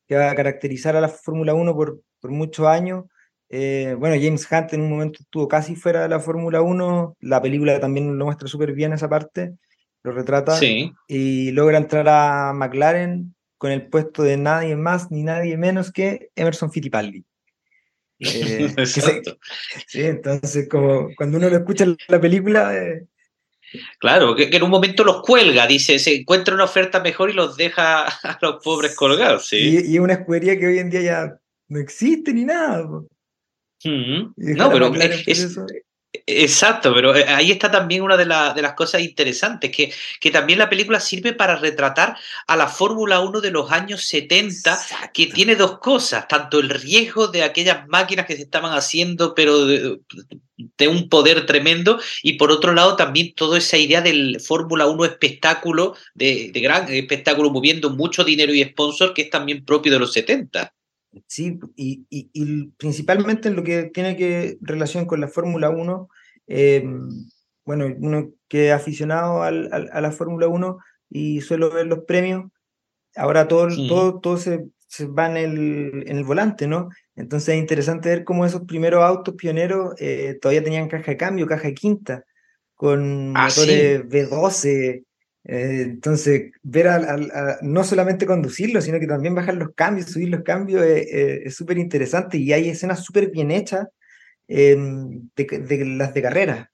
que, 0.06 0.14
va 0.14 0.30
a 0.30 0.34
caracterizar 0.36 0.94
a 0.94 1.00
la 1.00 1.08
Fórmula 1.08 1.54
1 1.54 1.74
por, 1.74 2.00
por 2.20 2.30
muchos 2.30 2.66
años. 2.66 3.06
Eh, 3.48 3.96
bueno, 3.98 4.14
James 4.22 4.46
Hunt 4.50 4.72
en 4.74 4.82
un 4.82 4.90
momento 4.90 5.18
estuvo 5.22 5.48
casi 5.48 5.74
fuera 5.74 6.02
de 6.02 6.08
la 6.08 6.20
Fórmula 6.20 6.62
1, 6.62 7.16
la 7.20 7.42
película 7.42 7.80
también 7.80 8.16
lo 8.16 8.26
muestra 8.26 8.46
súper 8.46 8.72
bien 8.72 8.92
esa 8.92 9.08
parte, 9.08 9.54
lo 10.08 10.14
retrata 10.14 10.58
y 11.06 11.50
logra 11.52 11.78
entrar 11.78 12.08
a 12.08 12.52
McLaren 12.52 13.34
con 13.58 13.72
el 13.72 13.86
puesto 13.86 14.22
de 14.22 14.36
nadie 14.36 14.76
más 14.76 15.10
ni 15.10 15.22
nadie 15.22 15.56
menos 15.56 15.92
que 15.92 16.30
Emerson 16.36 16.72
Fittipaldi. 16.72 17.24
Eh, 18.20 18.74
Exacto. 18.76 19.38
sí, 19.86 20.02
entonces 20.02 20.68
como 20.68 21.08
cuando 21.16 21.38
uno 21.38 21.48
lo 21.48 21.56
escucha 21.56 21.84
en 21.84 21.96
la 22.08 22.20
película... 22.20 22.76
Eh, 22.76 23.06
claro, 24.00 24.34
que, 24.34 24.48
en 24.50 24.62
un 24.64 24.70
momento 24.70 25.04
los 25.04 25.22
cuelga, 25.22 25.68
dice, 25.68 26.00
se 26.00 26.16
encuentra 26.16 26.52
una 26.52 26.64
oferta 26.64 26.98
mejor 26.98 27.30
y 27.30 27.34
los 27.34 27.56
deja 27.56 28.06
a 28.06 28.38
los 28.42 28.60
pobres 28.64 28.96
colgados. 28.96 29.46
¿sí? 29.46 29.84
Y, 29.86 30.00
una 30.00 30.14
escudería 30.14 30.58
que 30.58 30.66
hoy 30.66 30.78
en 30.78 30.90
día 30.90 31.00
ya 31.00 31.38
no 31.68 31.78
existe 31.78 32.32
ni 32.32 32.44
nada. 32.44 32.88
No, 32.88 33.06
pero 34.34 34.92
es, 34.96 35.56
Exacto, 36.12 36.94
pero 36.94 37.14
eh, 37.14 37.24
ahí 37.28 37.50
está 37.50 37.70
también 37.70 38.02
una 38.02 38.16
de, 38.16 38.24
de 38.24 38.62
las 38.62 38.72
cosas 38.74 39.02
interesantes, 39.02 39.70
que, 39.70 39.92
que, 40.20 40.30
también 40.30 40.58
la 40.58 40.70
película 40.70 41.00
sirve 41.00 41.34
para 41.34 41.56
retratar 41.56 42.16
a 42.46 42.56
la 42.56 42.66
Fórmula 42.68 43.20
1 43.20 43.42
de 43.42 43.50
los 43.50 43.70
años 43.70 44.06
70, 44.06 44.78
que 45.12 45.26
tiene 45.26 45.54
dos 45.54 45.78
cosas, 45.80 46.26
tanto 46.26 46.60
el 46.60 46.70
riesgo 46.70 47.28
de 47.28 47.42
aquellas 47.42 47.86
máquinas 47.88 48.24
que 48.26 48.36
se 48.36 48.42
estaban 48.42 48.72
haciendo, 48.72 49.34
pero 49.34 49.66
de, 49.66 50.00
un 50.88 51.08
poder 51.10 51.44
tremendo, 51.44 52.00
y 52.22 52.34
por 52.34 52.50
otro 52.52 52.72
lado 52.72 52.96
también 52.96 53.34
toda 53.34 53.58
esa 53.58 53.76
idea 53.76 54.00
del 54.00 54.40
Fórmula 54.40 54.86
1 54.86 55.04
espectáculo, 55.04 55.94
de, 56.14 56.50
de 56.52 56.60
gran 56.60 56.90
espectáculo 56.90 57.50
moviendo 57.50 57.90
mucho 57.90 58.24
dinero 58.24 58.54
y 58.54 58.64
sponsor, 58.64 59.12
que 59.12 59.22
es 59.22 59.30
también 59.30 59.64
propio 59.64 59.92
de 59.92 59.98
los 59.98 60.12
70. 60.14 60.72
Sí, 61.26 61.58
y, 61.76 62.06
y, 62.10 62.66
principalmente 62.78 63.48
en 63.48 63.56
lo 63.56 63.62
que 63.62 63.84
tiene 63.84 64.16
que 64.16 64.58
relación 64.60 65.06
con 65.06 65.20
la 65.20 65.28
Fórmula 65.28 65.70
1, 65.70 66.08
eh, 66.46 66.84
bueno, 67.64 67.86
uno 67.98 68.30
que 68.48 68.68
es 68.68 68.72
aficionado 68.72 69.42
al, 69.42 69.68
a 69.72 70.00
la 70.00 70.10
Fórmula 70.10 70.48
1 70.48 70.78
y 71.10 71.40
suelo 71.40 71.70
ver 71.70 71.86
los 71.86 72.00
premios, 72.00 72.50
ahora 73.16 73.48
todo, 73.48 73.68
todo, 73.88 74.20
todo 74.20 74.36
se, 74.36 74.64
se, 74.86 75.06
va 75.06 75.28
en 75.30 75.36
el, 75.36 76.04
en 76.06 76.16
el 76.16 76.24
volante, 76.24 76.66
¿no? 76.66 76.88
Entonces 77.16 77.50
es 77.50 77.60
interesante 77.60 78.08
ver 78.08 78.24
cómo 78.24 78.46
esos 78.46 78.62
primeros 78.62 79.02
autos 79.02 79.34
pioneros 79.34 79.94
eh, 79.98 80.38
todavía 80.40 80.64
tenían 80.64 80.88
caja 80.88 81.10
de 81.10 81.16
cambio, 81.16 81.46
caja 81.46 81.68
de 81.68 81.74
quinta, 81.74 82.24
con 82.74 83.36
ah, 83.36 83.48
motores 83.48 84.04
V12, 84.04 85.04
eh, 85.50 85.80
entonces, 85.80 86.52
ver 86.62 86.88
a, 86.88 87.58
no 87.62 87.82
solamente 87.82 88.26
conducirlo, 88.26 88.82
sino 88.82 89.00
que 89.00 89.06
también 89.06 89.34
bajar 89.34 89.54
los 89.54 89.70
cambios, 89.74 90.10
subir 90.10 90.28
los 90.28 90.42
cambios, 90.42 90.84
eh, 90.84 91.06
eh, 91.10 91.42
es 91.46 91.56
súper 91.56 91.78
interesante 91.78 92.36
y 92.36 92.52
hay 92.52 92.68
escenas 92.68 93.02
súper 93.02 93.30
bien 93.30 93.50
hechas 93.50 93.86
em, 94.46 95.30
de, 95.34 95.84
las 95.86 96.12
de 96.12 96.22
carrera. 96.22 96.70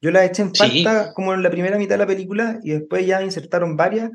Yo 0.00 0.12
las 0.12 0.24
eché 0.24 0.42
en 0.42 0.54
falta 0.54 1.12
como 1.14 1.34
en 1.34 1.42
la 1.42 1.50
primera 1.50 1.76
mitad 1.78 1.94
de 1.94 1.98
la 1.98 2.06
película 2.06 2.60
y 2.62 2.70
después 2.70 3.04
ya 3.04 3.22
insertaron 3.22 3.76
varias 3.76 4.10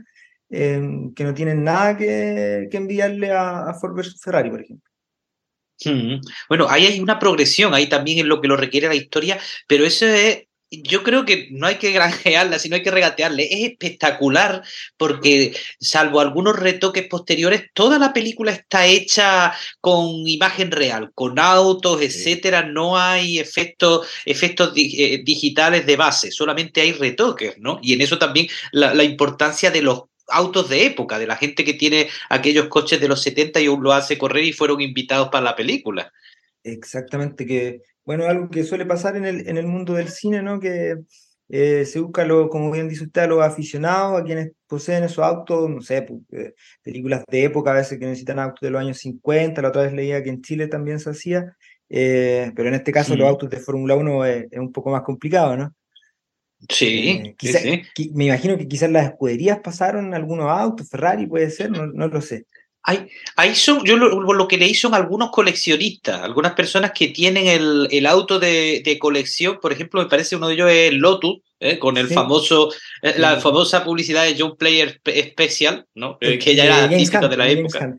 que 0.50 1.24
no 1.24 1.34
tienen 1.34 1.66
nada 1.66 1.98
que, 1.98 2.70
enviarle 2.72 3.32
a, 3.32 3.70
a 3.70 3.74
Ford 3.74 3.94
versus 3.94 4.22
Ferrari, 4.22 4.50
por 4.50 4.62
ejemplo. 4.62 4.90
Hmm. 5.84 6.22
Bueno, 6.48 6.68
ahí 6.70 6.86
hay 6.86 7.00
una 7.02 7.20
progresión, 7.20 7.74
ahí 7.74 7.88
también 7.88 8.20
en 8.20 8.30
lo 8.30 8.40
que 8.40 8.48
lo 8.48 8.56
requiere 8.56 8.88
la 8.88 8.96
historia, 8.96 9.38
pero 9.68 9.86
eso 9.86 10.06
es 10.06 10.47
yo 10.70 11.04
creo 11.04 11.26
que 11.26 11.48
no 11.52 11.68
hay 11.68 11.76
que 11.76 11.92
granjearla, 11.92 12.60
sino 12.60 12.76
hay 12.76 12.84
que 12.84 12.92
regatearle. 12.92 13.44
Es 13.44 13.72
espectacular 13.72 14.64
porque, 14.98 15.56
salvo 15.80 16.20
algunos 16.20 16.58
retoques 16.58 17.08
posteriores, 17.08 17.66
toda 17.74 17.98
la 18.00 18.14
película 18.14 18.52
está 18.52 18.86
hecha 18.86 19.54
con 19.80 20.28
imagen 20.28 20.72
real, 20.72 21.12
con 21.14 21.40
autos, 21.40 22.02
etcétera. 22.02 22.64
No 22.64 22.98
hay 22.98 23.40
efectos, 23.40 24.08
efectos 24.26 24.74
eh, 24.76 25.22
digitales 25.24 25.86
de 25.86 25.96
base, 25.96 26.32
solamente 26.32 26.82
hay 26.82 26.92
retoques, 26.92 27.58
¿no? 27.60 27.80
Y 27.82 27.94
en 27.94 28.02
eso 28.02 28.18
también 28.18 28.48
la, 28.72 28.94
la 28.94 29.04
importancia 29.04 29.72
de 29.72 29.82
los 29.82 30.04
autos 30.30 30.68
de 30.70 30.86
época, 30.86 31.20
de 31.20 31.28
la 31.28 31.38
gente 31.38 31.64
que 31.64 31.74
tiene 31.74 32.10
aquellos 32.30 32.68
coches 32.68 33.00
de 33.00 33.08
los 33.08 33.22
70 33.22 33.62
y 33.62 33.68
aún 33.68 33.82
lo 33.82 33.94
hace 33.94 34.18
correr 34.18 34.44
y 34.44 34.54
fueron 34.54 34.82
invitados 34.82 35.30
para 35.30 35.46
la 35.46 35.56
película. 35.56 36.12
Exactamente, 36.64 37.46
que 37.46 37.82
bueno, 38.08 38.26
algo 38.26 38.50
que 38.50 38.64
suele 38.64 38.86
pasar 38.86 39.18
en 39.18 39.26
el, 39.26 39.50
en 39.50 39.58
el 39.58 39.68
mundo 39.68 39.94
del 39.94 40.08
cine, 40.08 40.42
¿no? 40.42 40.62
Que 40.62 40.96
eh, 41.50 41.84
se 41.84 42.00
busca, 42.00 42.24
lo, 42.24 42.48
como 42.48 42.72
bien 42.72 42.88
dice 42.88 43.04
usted, 43.04 43.24
a 43.24 43.28
los 43.28 43.44
aficionados, 43.44 44.22
a 44.22 44.24
quienes 44.24 44.54
poseen 44.66 45.04
esos 45.04 45.26
autos, 45.26 45.70
no 45.70 45.82
sé, 45.82 46.08
eh, 46.32 46.54
películas 46.82 47.26
de 47.28 47.44
época 47.44 47.72
a 47.72 47.74
veces 47.74 48.00
que 48.00 48.06
necesitan 48.06 48.40
autos 48.40 48.62
de 48.62 48.70
los 48.70 48.80
años 48.80 49.00
50, 49.00 49.62
la 49.62 49.68
otra 49.68 49.82
vez 49.82 49.92
leía 49.92 50.24
que 50.24 50.30
en 50.30 50.42
Chile 50.42 50.68
también 50.68 51.02
se 51.02 51.10
hacía, 51.10 51.54
eh, 51.90 52.54
pero 52.56 52.70
en 52.70 52.76
este 52.76 52.94
caso 52.94 53.14
los 53.14 53.28
autos 53.28 53.50
de 53.50 53.60
Fórmula 53.60 53.98
1 53.98 54.26
es, 54.26 54.46
un 54.54 54.72
poco 54.72 54.90
más 54.90 55.02
complicado, 55.02 55.58
¿no? 55.58 55.76
Sí, 56.70 57.36
me 58.14 58.26
imagino 58.26 58.58
que 58.58 58.70
quizás 58.70 58.90
las 58.90 59.10
escuderías 59.10 59.60
pasaron 59.60 60.14
algunos 60.14 60.50
autos, 60.50 60.90
Ferrari 60.90 61.28
puede 61.28 61.50
ser, 61.50 61.72
no, 61.72 61.88
no 61.88 62.08
lo 62.08 62.22
sé. 62.22 62.46
Hay, 63.36 63.54
son, 63.54 63.84
yo 63.84 63.98
lo, 63.98 64.48
que 64.48 64.58
leí 64.58 64.74
son 64.74 64.94
algunos 64.94 65.30
coleccionistas, 65.32 66.22
algunas 66.22 66.54
personas 66.54 66.94
que 66.94 67.10
tienen 67.10 67.46
el, 67.46 68.06
auto 68.06 68.40
de, 68.40 68.98
colección, 68.98 69.60
por 69.62 69.74
ejemplo, 69.74 70.02
me 70.02 70.08
parece 70.08 70.38
uno 70.38 70.48
de 70.48 70.54
ellos 70.54 70.72
es 70.72 70.94
Lotus, 70.94 71.40
¿eh? 71.60 71.80
con 71.80 71.98
el 71.98 72.08
famoso, 72.08 72.72
eh, 73.02 73.16
la 73.18 73.42
famosa 73.42 73.84
publicidad 73.84 74.24
de 74.24 74.38
John 74.40 74.56
Player 74.56 75.02
Special, 75.06 75.86
¿no? 75.96 76.18
que 76.18 76.56
ya 76.56 76.64
era 76.64 76.88
típica 76.88 77.28
de 77.28 77.38
la 77.38 77.50
época. 77.50 77.98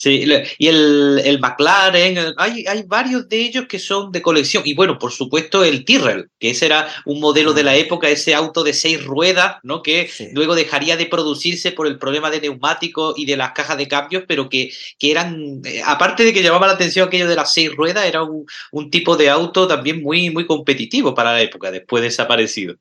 Sí, 0.00 0.24
y 0.58 0.68
el, 0.68 1.20
el 1.24 1.40
McLaren, 1.40 2.34
hay, 2.36 2.64
hay, 2.68 2.84
varios 2.86 3.28
de 3.28 3.40
ellos 3.40 3.66
que 3.68 3.80
son 3.80 4.12
de 4.12 4.22
colección. 4.22 4.62
Y 4.64 4.74
bueno, 4.74 4.96
por 4.96 5.10
supuesto, 5.10 5.64
el 5.64 5.84
Tyrrell, 5.84 6.30
que 6.38 6.50
ese 6.50 6.66
era 6.66 6.88
un 7.04 7.18
modelo 7.18 7.52
de 7.52 7.64
la 7.64 7.74
época, 7.74 8.08
ese 8.08 8.32
auto 8.32 8.62
de 8.62 8.74
seis 8.74 9.04
ruedas, 9.04 9.56
¿no? 9.64 9.82
Que 9.82 10.08
luego 10.34 10.54
dejaría 10.54 10.96
de 10.96 11.06
producirse 11.06 11.72
por 11.72 11.88
el 11.88 11.98
problema 11.98 12.30
de 12.30 12.40
neumáticos 12.40 13.18
y 13.18 13.26
de 13.26 13.36
las 13.36 13.50
cajas 13.52 13.76
de 13.76 13.88
cambios, 13.88 14.22
pero 14.28 14.48
que, 14.48 14.70
que 15.00 15.10
eran, 15.10 15.62
eh, 15.64 15.82
aparte 15.84 16.22
de 16.22 16.32
que 16.32 16.44
llamaba 16.44 16.68
la 16.68 16.74
atención 16.74 17.08
aquello 17.08 17.28
de 17.28 17.34
las 17.34 17.52
seis 17.52 17.74
ruedas, 17.74 18.06
era 18.06 18.22
un, 18.22 18.46
un 18.70 18.90
tipo 18.90 19.16
de 19.16 19.30
auto 19.30 19.66
también 19.66 20.00
muy, 20.00 20.30
muy 20.30 20.46
competitivo 20.46 21.12
para 21.12 21.32
la 21.32 21.42
época, 21.42 21.72
después 21.72 22.04
desaparecido. 22.04 22.76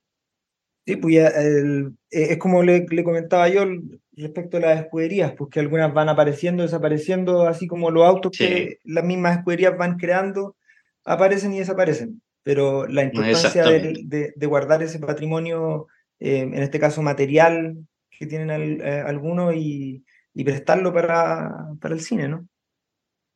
Sí, 0.87 0.95
pues 0.95 1.15
ya 1.15 1.27
eh, 1.27 1.91
es 2.11 2.37
como 2.37 2.63
le, 2.63 2.85
le, 2.89 3.03
comentaba 3.03 3.49
yo 3.49 3.65
respecto 4.13 4.55
a 4.55 4.61
las 4.61 4.79
escuderías, 4.79 5.33
pues 5.37 5.49
que 5.51 5.59
algunas 5.59 5.93
van 5.93 6.07
apareciendo, 6.07 6.63
desapareciendo, 6.63 7.45
así 7.45 7.67
como 7.67 7.91
los 7.91 8.05
autos 8.05 8.31
que 8.37 8.79
las 8.85 9.03
mismas 9.03 9.37
escuderías 9.37 9.77
van 9.77 9.97
creando, 9.97 10.55
aparecen 11.03 11.53
y 11.53 11.59
desaparecen. 11.59 12.21
Pero 12.41 12.87
la 12.87 13.03
importancia 13.03 13.65
de, 13.65 14.31
de, 14.33 14.45
guardar 14.45 14.81
ese 14.81 14.99
patrimonio, 14.99 15.87
eh, 16.21 16.39
en 16.39 16.63
este 16.63 16.79
caso 16.79 17.01
material, 17.01 17.75
que 18.09 18.25
tienen 18.25 18.81
eh, 18.81 19.03
algunos 19.05 19.55
y, 19.55 20.05
y, 20.33 20.43
prestarlo 20.45 20.93
para, 20.93 21.67
para 21.81 21.93
el 21.93 21.99
cine, 21.99 22.29
¿no? 22.29 22.47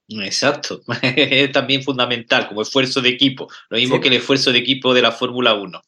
Exacto, 0.07 0.81
es 1.03 1.51
también 1.51 1.83
fundamental 1.83 2.47
como 2.47 2.61
esfuerzo 2.61 3.01
de 3.01 3.09
equipo, 3.09 3.49
lo 3.69 3.77
mismo 3.77 3.99
que 3.99 4.07
el 4.07 4.15
esfuerzo 4.15 4.53
de 4.53 4.59
equipo 4.59 4.93
de 4.93 5.01
la 5.01 5.11
Fórmula 5.11 5.53
1. 5.53 5.81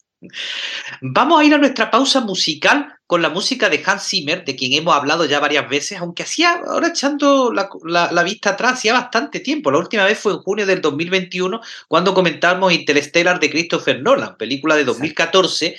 Vamos 1.02 1.40
a 1.40 1.44
ir 1.44 1.54
a 1.54 1.58
nuestra 1.58 1.92
pausa 1.92 2.22
musical 2.22 2.96
con 3.08 3.22
la 3.22 3.30
música 3.30 3.70
de 3.70 3.84
Hans 3.86 4.08
Zimmer, 4.08 4.44
de 4.44 4.56
quien 4.56 4.74
hemos 4.74 4.96
hablado 4.96 5.26
ya 5.26 5.40
varias 5.40 5.70
veces, 5.70 6.00
aunque 6.00 6.24
hacía, 6.24 6.62
ahora 6.66 6.88
echando 6.88 7.54
la, 7.54 8.24
vista 8.24 8.52
atrás, 8.52 8.74
hacía 8.74 8.94
bastante 8.94 9.40
tiempo. 9.40 9.72
La 9.72 9.80
última 9.80 10.06
vez 10.06 10.20
fue 10.20 10.34
en 10.34 10.40
junio 10.40 10.66
del 10.66 10.82
2021, 10.82 11.62
cuando 11.88 12.14
comentamos 12.14 12.74
Interstellar 12.74 13.40
de 13.40 13.50
Christopher 13.50 14.02
Nolan, 14.02 14.38
película 14.38 14.76
de 14.76 14.86
2014, 14.86 15.76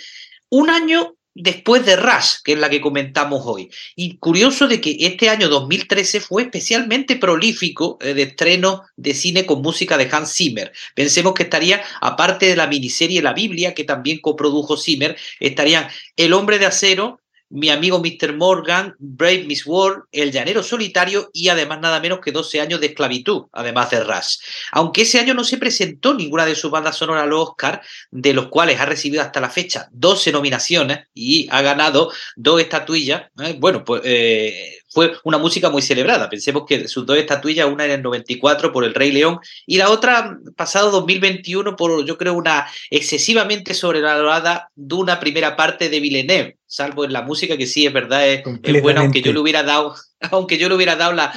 un 0.51 0.71
año 0.71 1.15
después 1.35 1.85
de 1.85 1.97
Rush, 1.97 2.37
que 2.45 2.53
es 2.53 2.59
la 2.59 2.71
que 2.71 2.81
comentamos 2.81 3.43
hoy. 3.45 3.71
Y 3.97 4.17
curioso 4.19 4.69
de 4.69 4.81
que 4.81 4.97
este 5.01 5.29
año 5.29 5.49
2013 5.49 6.21
fue 6.21 6.43
especialmente 6.43 7.17
prolífico 7.17 7.99
eh, 8.01 8.15
de 8.15 8.23
estrenos 8.23 8.83
de 8.97 9.15
cine 9.15 9.45
con 9.45 9.63
música 9.63 9.99
de 9.99 10.09
Hans 10.11 10.33
Zimmer. 10.35 10.73
Pensemos 10.95 11.35
que 11.35 11.43
estaría, 11.43 11.83
aparte 12.01 12.47
de 12.47 12.57
la 12.57 12.67
miniserie 12.67 13.23
La 13.23 13.33
Biblia, 13.33 13.75
que 13.75 13.85
también 13.85 14.21
coprodujo 14.21 14.77
Zimmer, 14.77 15.17
estarían 15.41 15.89
El 16.17 16.33
hombre 16.33 16.59
de 16.59 16.67
acero, 16.67 17.21
mi 17.51 17.71
amigo 17.71 18.01
Mr. 18.01 18.37
Morgan, 18.37 18.95
Brave 18.99 19.45
Miss 19.45 19.67
World, 19.67 20.05
El 20.11 20.33
Llanero 20.33 20.63
Solitario 20.63 21.31
y 21.33 21.49
además 21.49 21.81
nada 21.81 22.01
menos 22.01 22.21
que 22.21 22.33
12 22.33 22.61
años 22.61 22.81
de 22.81 22.87
esclavitud, 22.87 23.45
además 23.53 23.91
de 23.91 24.03
Rush. 24.03 24.39
Aunque 24.73 25.03
ese 25.03 25.21
año 25.21 25.35
no 25.35 25.45
se 25.45 25.59
presentó 25.59 26.15
ninguna 26.15 26.47
de 26.47 26.55
sus 26.55 26.71
bandas 26.71 26.97
sonoras 26.97 27.25
a 27.25 27.27
los 27.27 27.49
Oscar, 27.49 27.83
de 28.11 28.33
los 28.33 28.49
cuales 28.49 28.81
ha 28.81 28.87
recibido 28.87 29.23
hasta 29.23 29.41
la 29.41 29.51
fecha 29.51 29.89
12 29.93 30.33
nominaciones 30.33 31.07
y 31.15 31.49
ha 31.51 31.63
ganado 31.63 32.11
dos 32.37 32.61
estatuillas, 32.61 33.25
¿eh? 33.43 33.57
bueno, 33.59 33.85
pues 33.85 34.03
eh, 34.05 34.79
fue 34.95 35.13
una 35.25 35.39
música 35.39 35.71
muy 35.71 35.83
celebrada. 35.83 36.31
Pensemos 36.31 36.65
que 36.69 36.87
sus 36.87 37.05
dos 37.05 37.19
estatuillas, 37.19 37.67
una 37.67 37.85
en 37.85 37.91
el 37.91 38.03
94 38.03 38.73
por 38.73 38.85
El 38.85 38.95
Rey 38.95 39.11
León 39.11 39.41
y 39.67 39.77
la 39.77 39.91
otra 39.91 40.39
pasado 40.57 40.93
2021 40.93 41.75
por, 41.75 42.05
yo 42.07 42.17
creo, 42.17 42.35
una 42.35 42.69
excesivamente 42.91 43.75
sobrevalorada 43.75 44.71
de 44.77 44.95
una 44.95 45.19
primera 45.19 45.57
parte 45.57 45.89
de 45.89 45.99
Villeneuve, 45.99 46.59
salvo 46.65 47.05
en 47.05 47.13
la 47.13 47.23
música 47.23 47.57
que 47.57 47.67
sí 47.67 47.85
es 47.85 47.93
verdad, 47.93 48.29
es, 48.29 48.45
buena, 48.83 49.01
aunque 49.03 49.21
yo 49.21 49.33
le 49.33 49.41
hubiera 49.41 49.65
dado, 49.65 49.97
aunque 50.31 50.59
yo 50.59 50.69
le 50.69 50.77
hubiera 50.77 50.95
dado 50.95 51.13
la, 51.13 51.35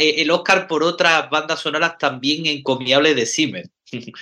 eh, 0.00 0.22
el 0.22 0.30
Oscar 0.32 0.66
por 0.66 0.82
otras 0.82 1.30
bandas 1.30 1.60
sonoras 1.60 1.98
también 1.98 2.46
encomiables 2.46 3.14
de 3.14 3.24
Zimmer. 3.26 3.70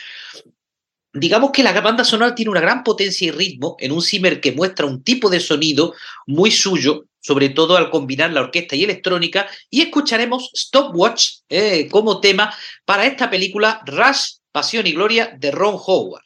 Digamos 1.17 1.53
que 1.53 1.63
la 1.63 1.81
banda 1.81 2.05
sonora 2.05 2.35
tiene 2.35 2.51
una 2.51 2.61
gran 2.61 2.83
potencia 2.83 3.29
y 3.29 3.31
ritmo 3.31 3.77
en 3.79 3.93
un 3.93 4.03
Zimmer 4.03 4.41
que 4.41 4.51
muestra 4.53 4.85
un 4.85 5.03
tipo 5.03 5.31
de 5.31 5.39
sonido 5.39 5.95
muy 6.27 6.51
suyo, 6.51 7.05
sobre 7.25 7.49
todo 7.49 7.77
al 7.77 7.91
combinar 7.91 8.33
la 8.33 8.43
orquesta 8.43 8.77
y 8.77 8.85
electrónica, 8.85 9.49
y 9.71 9.81
escucharemos 9.81 10.51
Stopwatch 10.55 11.39
eh, 11.49 11.89
como 11.91 12.21
tema 12.21 12.55
para 12.85 13.07
esta 13.07 13.31
película 13.31 13.81
Rush, 13.87 14.37
Pasión 14.53 14.87
y 14.87 14.93
Gloria 14.93 15.35
de 15.39 15.51
Ron 15.51 15.77
Howard. 15.87 16.23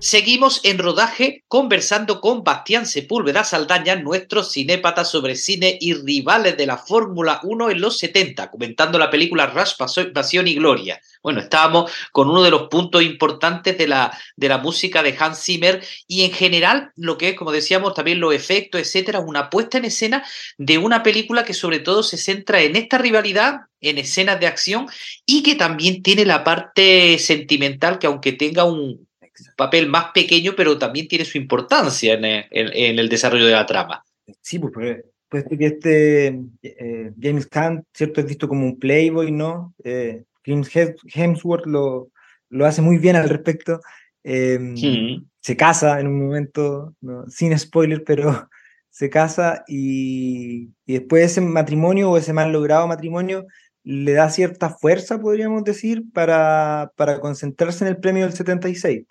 Seguimos 0.00 0.60
en 0.62 0.78
rodaje 0.78 1.42
conversando 1.48 2.20
con 2.20 2.44
Bastián 2.44 2.86
Sepúlveda 2.86 3.42
Saldaña, 3.42 3.96
nuestro 3.96 4.44
cinépata 4.44 5.04
sobre 5.04 5.34
cine 5.34 5.76
y 5.80 5.92
rivales 5.92 6.56
de 6.56 6.66
la 6.66 6.78
Fórmula 6.78 7.40
1 7.42 7.70
en 7.70 7.80
los 7.80 7.98
70, 7.98 8.48
comentando 8.48 8.96
la 8.96 9.10
película 9.10 9.46
Rush, 9.46 9.72
Pasión 10.14 10.46
y 10.46 10.54
Gloria. 10.54 11.00
Bueno, 11.20 11.40
estábamos 11.40 11.90
con 12.12 12.30
uno 12.30 12.44
de 12.44 12.52
los 12.52 12.68
puntos 12.68 13.02
importantes 13.02 13.76
de 13.76 13.88
la, 13.88 14.16
de 14.36 14.48
la 14.48 14.58
música 14.58 15.02
de 15.02 15.16
Hans 15.18 15.42
Zimmer 15.42 15.84
y 16.06 16.22
en 16.22 16.30
general 16.30 16.92
lo 16.94 17.18
que 17.18 17.30
es, 17.30 17.34
como 17.34 17.50
decíamos, 17.50 17.94
también 17.94 18.20
los 18.20 18.32
efectos, 18.32 18.80
etcétera, 18.80 19.18
una 19.18 19.50
puesta 19.50 19.78
en 19.78 19.86
escena 19.86 20.24
de 20.58 20.78
una 20.78 21.02
película 21.02 21.44
que 21.44 21.54
sobre 21.54 21.80
todo 21.80 22.04
se 22.04 22.18
centra 22.18 22.62
en 22.62 22.76
esta 22.76 22.98
rivalidad, 22.98 23.62
en 23.80 23.98
escenas 23.98 24.38
de 24.38 24.46
acción 24.46 24.86
y 25.26 25.42
que 25.42 25.56
también 25.56 26.04
tiene 26.04 26.24
la 26.24 26.44
parte 26.44 27.18
sentimental 27.18 27.98
que 27.98 28.06
aunque 28.06 28.32
tenga 28.32 28.62
un 28.62 29.07
papel 29.56 29.88
más 29.88 30.12
pequeño, 30.12 30.52
pero 30.56 30.78
también 30.78 31.08
tiene 31.08 31.24
su 31.24 31.38
importancia 31.38 32.14
en 32.14 32.44
el, 32.50 33.08
desarrollo 33.08 33.46
de 33.46 33.52
la 33.52 33.66
trama. 33.66 34.04
Sí, 34.40 34.58
pues, 34.58 34.72
pues, 34.74 35.04
pues 35.28 35.44
que 35.58 35.66
este 35.66 36.26
eh, 36.62 37.12
James 37.20 37.48
Hunt, 37.54 37.84
¿cierto? 37.92 38.20
Es 38.20 38.26
visto 38.26 38.48
como 38.48 38.64
un 38.64 38.78
playboy, 38.78 39.30
¿no? 39.30 39.74
Eh, 39.84 40.24
James 40.44 40.70
Hemsworth 41.14 41.66
lo, 41.66 42.10
lo 42.48 42.66
hace 42.66 42.82
muy 42.82 42.98
bien 42.98 43.16
al 43.16 43.28
respecto. 43.28 43.80
Em, 44.24 45.24
se 45.40 45.56
casa 45.56 46.00
en 46.00 46.08
un 46.08 46.26
momento, 46.26 46.94
sin 47.28 47.58
spoiler, 47.58 48.04
pero 48.04 48.48
se 48.90 49.08
casa 49.10 49.64
y, 49.66 50.70
y, 50.86 50.94
después 50.94 51.24
ese 51.24 51.40
matrimonio 51.40 52.10
o 52.10 52.16
ese 52.16 52.32
mal 52.32 52.52
logrado 52.52 52.86
matrimonio 52.86 53.46
le 53.84 54.12
da 54.12 54.28
cierta 54.28 54.68
fuerza, 54.68 55.18
podríamos 55.18 55.64
decir, 55.64 56.04
para, 56.12 56.92
para 56.96 57.20
concentrarse 57.20 57.84
en 57.84 57.88
el 57.88 57.96
premio 57.96 58.24
del 58.24 58.34
76. 58.34 59.06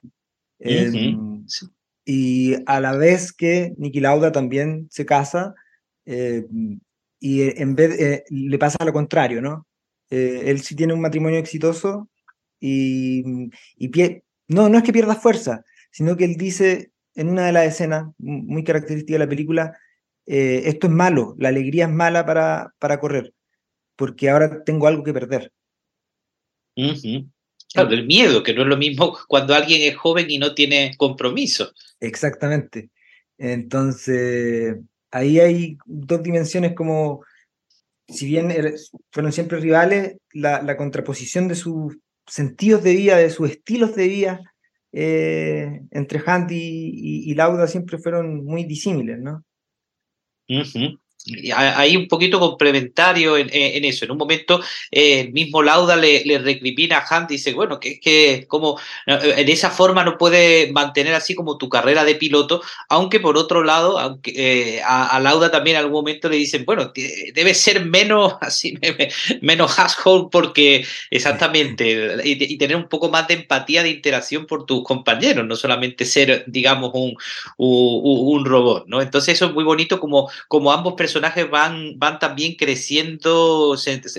Em, 0.59 1.45
y 2.05 2.55
a 2.65 2.79
la 2.79 2.95
vez 2.95 3.33
que 3.33 3.73
Niki 3.77 3.99
Lauda 3.99 4.31
también 4.31 4.87
se 4.89 5.05
casa, 5.05 5.53
em, 6.05 6.79
y 7.19 7.61
en 7.61 7.75
vez 7.75 7.99
eh, 7.99 8.23
le 8.29 8.57
pasa 8.57 8.83
lo 8.85 8.93
contrario, 8.93 9.41
¿no? 9.41 9.67
Eh, 10.09 10.43
él 10.45 10.61
sí 10.61 10.75
tiene 10.75 10.93
un 10.93 11.01
matrimonio 11.01 11.39
exitoso 11.39 12.09
y, 12.59 13.49
y 13.75 13.91
no, 14.47 14.69
no 14.69 14.77
es 14.77 14.83
que 14.83 14.93
pierda 14.93 15.15
fuerza, 15.15 15.63
sino 15.91 16.15
que 16.15 16.25
él 16.25 16.35
dice 16.35 16.91
en 17.15 17.29
una 17.29 17.47
de 17.47 17.51
las 17.51 17.65
escenas 17.65 18.05
muy 18.19 18.63
característica 18.63 19.13
de 19.13 19.19
la 19.25 19.29
película, 19.29 19.77
eh, 20.27 20.63
esto 20.65 20.87
es 20.87 20.93
malo, 20.93 21.35
la 21.39 21.49
alegría 21.49 21.85
es 21.85 21.91
mala 21.91 22.25
para, 22.25 22.73
para 22.79 22.99
correr, 22.99 23.33
porque 23.95 24.29
ahora 24.29 24.63
tengo 24.63 24.87
algo 24.87 25.03
que 25.03 25.13
perder. 25.13 25.51
Claro, 27.74 27.91
el 27.91 28.05
miedo, 28.05 28.43
que 28.43 28.53
no 28.53 28.62
es 28.62 28.67
lo 28.67 28.77
mismo 28.77 29.17
cuando 29.27 29.53
alguien 29.53 29.81
es 29.81 29.97
joven 29.97 30.27
y 30.29 30.38
no 30.38 30.53
tiene 30.53 30.95
compromiso. 30.97 31.74
Exactamente. 32.00 32.89
Entonces, 33.38 34.77
ahí 35.12 35.39
hay 35.39 35.77
dos 35.86 36.24
dimensiones 36.24 36.74
como, 36.74 37.24
si 38.07 38.25
bien 38.25 38.51
er, 38.51 38.75
fueron 39.12 39.31
siempre 39.31 39.59
rivales, 39.59 40.17
la, 40.31 40.77
contraposición 40.77 41.47
de 41.47 41.55
sus 41.55 41.97
sentidos 42.25 42.83
de 42.83 42.95
vida, 42.95 43.17
de 43.17 43.29
sus 43.29 43.50
estilos 43.50 43.95
de 43.95 44.07
vida, 44.07 44.41
eh, 44.91 45.81
entre 45.91 46.21
Hunt 46.25 46.50
y, 46.51 47.33
Lauda 47.36 47.67
siempre 47.67 47.97
fueron 47.97 48.43
muy 48.45 48.63
disímiles, 48.63 49.19
¿no? 49.19 49.43
Hay 51.55 51.96
un 51.98 52.07
poquito 52.07 52.39
complementario 52.39 53.38
en, 53.38 53.50
eso. 53.86 54.05
En 54.05 54.12
un 54.12 54.17
momento, 54.17 54.62
eh, 54.91 55.22
el 55.22 55.31
mismo 55.31 55.62
Lauda 55.62 55.96
le, 55.96 56.24
le, 56.25 56.39
recrimina 56.39 57.00
a 57.00 57.19
Hunt 57.19 57.31
y 57.31 57.36
dice, 57.36 57.53
bueno, 57.53 57.79
que 57.79 57.91
es 57.91 58.00
que 58.00 58.46
como 58.48 58.79
en 59.05 59.50
esa 59.50 59.69
forma 59.69 60.03
no 60.03 60.17
puede 60.17 60.72
mantener 60.72 61.13
así 61.13 61.35
como 61.35 61.57
tu 61.57 61.70
carrera 61.70 62.05
de 62.05 62.16
piloto, 62.16 62.61
aunque 62.90 63.20
por 63.20 63.37
otro 63.37 63.63
lado, 63.63 64.00
aunque 64.00 64.33
eh, 64.35 64.81
a, 64.83 65.20
Lauda 65.20 65.51
también 65.51 65.75
en 65.75 65.83
algún 65.83 66.00
momento 66.00 66.29
le 66.29 66.37
dicen, 66.37 66.63
bueno, 66.66 66.92
debe 67.33 67.53
ser 67.53 67.85
menos 67.85 68.35
así, 68.42 68.77
menos 69.42 69.77
asshole 69.79 70.27
porque 70.31 70.85
exactamente, 71.11 72.18
y, 72.24 72.57
tener 72.57 72.77
un 72.77 72.87
poco 72.87 73.09
más 73.09 73.27
de 73.27 73.35
empatía, 73.35 73.83
de 73.83 73.90
interacción 73.90 74.46
por 74.46 74.66
tus 74.66 74.83
compañeros, 74.83 75.46
no 75.46 75.55
solamente 75.55 76.05
ser, 76.05 76.44
digamos, 76.48 76.92
un, 76.94 77.16
un, 77.57 78.46
robot, 78.46 78.85
¿no? 78.87 79.01
Entonces 79.01 79.35
eso 79.35 79.46
es 79.48 79.53
muy 79.53 79.63
bonito 79.63 80.00
como, 80.00 80.29
como 80.48 80.72
ambos 80.72 80.94
personajes 80.94 81.17
personajes 81.18 81.50
van, 81.50 81.98
van 81.98 82.20
también 82.20 82.56
creciendo 82.56 83.75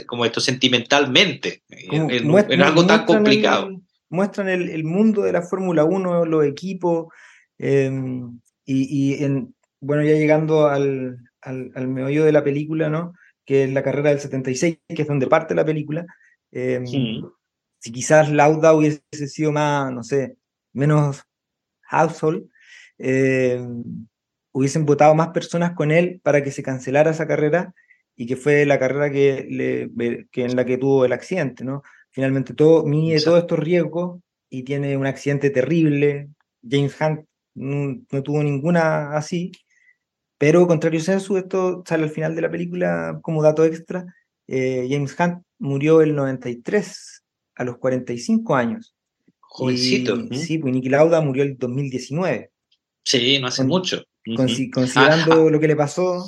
como 0.07 0.25
esto 0.25 0.41
sentimentalmente, 0.41 1.63
en, 1.69 2.63
algo 2.63 2.87
tan 2.87 3.05
complicado. 3.05 3.81
muestran 4.09 4.49
el, 4.49 4.85
mundo 4.85 5.23
de 5.23 5.33
la 5.33 5.43
Fórmula 5.43 5.85
1, 5.85 6.25
los 6.25 6.45
equipos, 6.45 7.13
em, 7.59 8.41
y, 8.65 9.23
en, 9.23 9.55
bueno, 9.81 10.03
ya 10.03 10.13
llegando 10.13 10.67
al, 10.67 11.19
al, 11.41 11.89
meollo 11.89 12.25
de 12.25 12.33
la 12.33 12.45
película, 12.45 12.89
¿no? 12.89 13.15
que 13.45 13.65
es 13.65 13.73
la 13.73 13.83
carrera 13.83 14.11
del 14.11 14.21
76, 14.21 14.79
que 14.89 15.03
es 15.03 15.09
donde 15.09 15.27
parte 15.27 15.55
la 15.55 15.65
película. 15.65 16.05
Em, 16.51 16.85
si 16.87 17.93
quizás 17.93 18.31
Lauda 18.31 18.75
hubiese 18.75 19.01
sido 19.13 19.53
más, 19.53 19.93
no 19.93 20.03
sé, 20.03 20.37
menos 20.73 21.25
household, 21.83 22.49
eh, 22.99 23.65
hubiesen 24.59 24.85
votado 24.85 25.15
más 25.15 25.29
personas 25.29 25.73
con 25.73 25.93
él 25.93 26.21
para 26.23 26.43
que 26.43 26.51
se 26.51 26.63
cancelara 26.63 27.13
esa 27.13 27.29
carrera 27.29 27.75
y 28.17 28.27
que 28.27 28.37
fue 28.37 28.67
la 28.67 28.79
carrera 28.79 29.11
que, 29.11 29.47
le, 29.49 30.27
que 30.33 30.45
en 30.45 30.57
la 30.57 30.65
que 30.65 30.79
tuvo 30.79 31.05
el 31.05 31.13
accidente, 31.13 31.65
¿no? 31.65 31.83
Finalmente 32.11 32.55
todo, 32.55 32.85
mide 32.85 33.21
todos 33.21 33.41
estos 33.41 33.59
riesgos 33.59 34.21
y 34.51 34.65
tiene 34.65 34.97
un 34.97 35.07
accidente 35.07 35.51
terrible. 35.51 36.29
James 36.69 36.97
Hunt 37.01 37.21
no, 37.55 38.23
tuvo 38.25 38.43
ninguna 38.43 39.17
así, 39.17 39.53
pero 40.37 40.67
contrario 40.67 41.01
a 41.07 41.13
eso, 41.13 41.39
esto 41.39 41.85
sale 41.87 42.05
al 42.05 42.11
final 42.11 42.35
de 42.35 42.43
la 42.43 42.51
película 42.51 43.21
como 43.23 43.43
dato 43.43 43.65
extra. 43.65 44.05
Eh, 44.49 44.89
James 44.91 45.15
Hunt 45.19 45.45
murió 45.59 46.01
el 46.01 46.17
93, 46.17 47.23
a 47.55 47.65
los 47.65 47.79
45 47.79 48.57
años. 48.57 48.97
Jovencito. 49.39 50.17
Sí, 50.33 50.59
pues 50.59 50.75
Nicky 50.75 50.89
Lauda 50.89 51.21
murió 51.21 51.45
el 51.45 51.57
2019. 51.57 52.51
Sí, 53.05 53.39
no 53.39 53.47
hace 53.47 53.65
mucho. 53.65 54.05
Considerando 54.37 55.33
ah, 55.33 55.47
ah. 55.47 55.51
lo 55.51 55.61
que 55.61 55.69
le 55.69 55.77
pasó. 55.77 56.27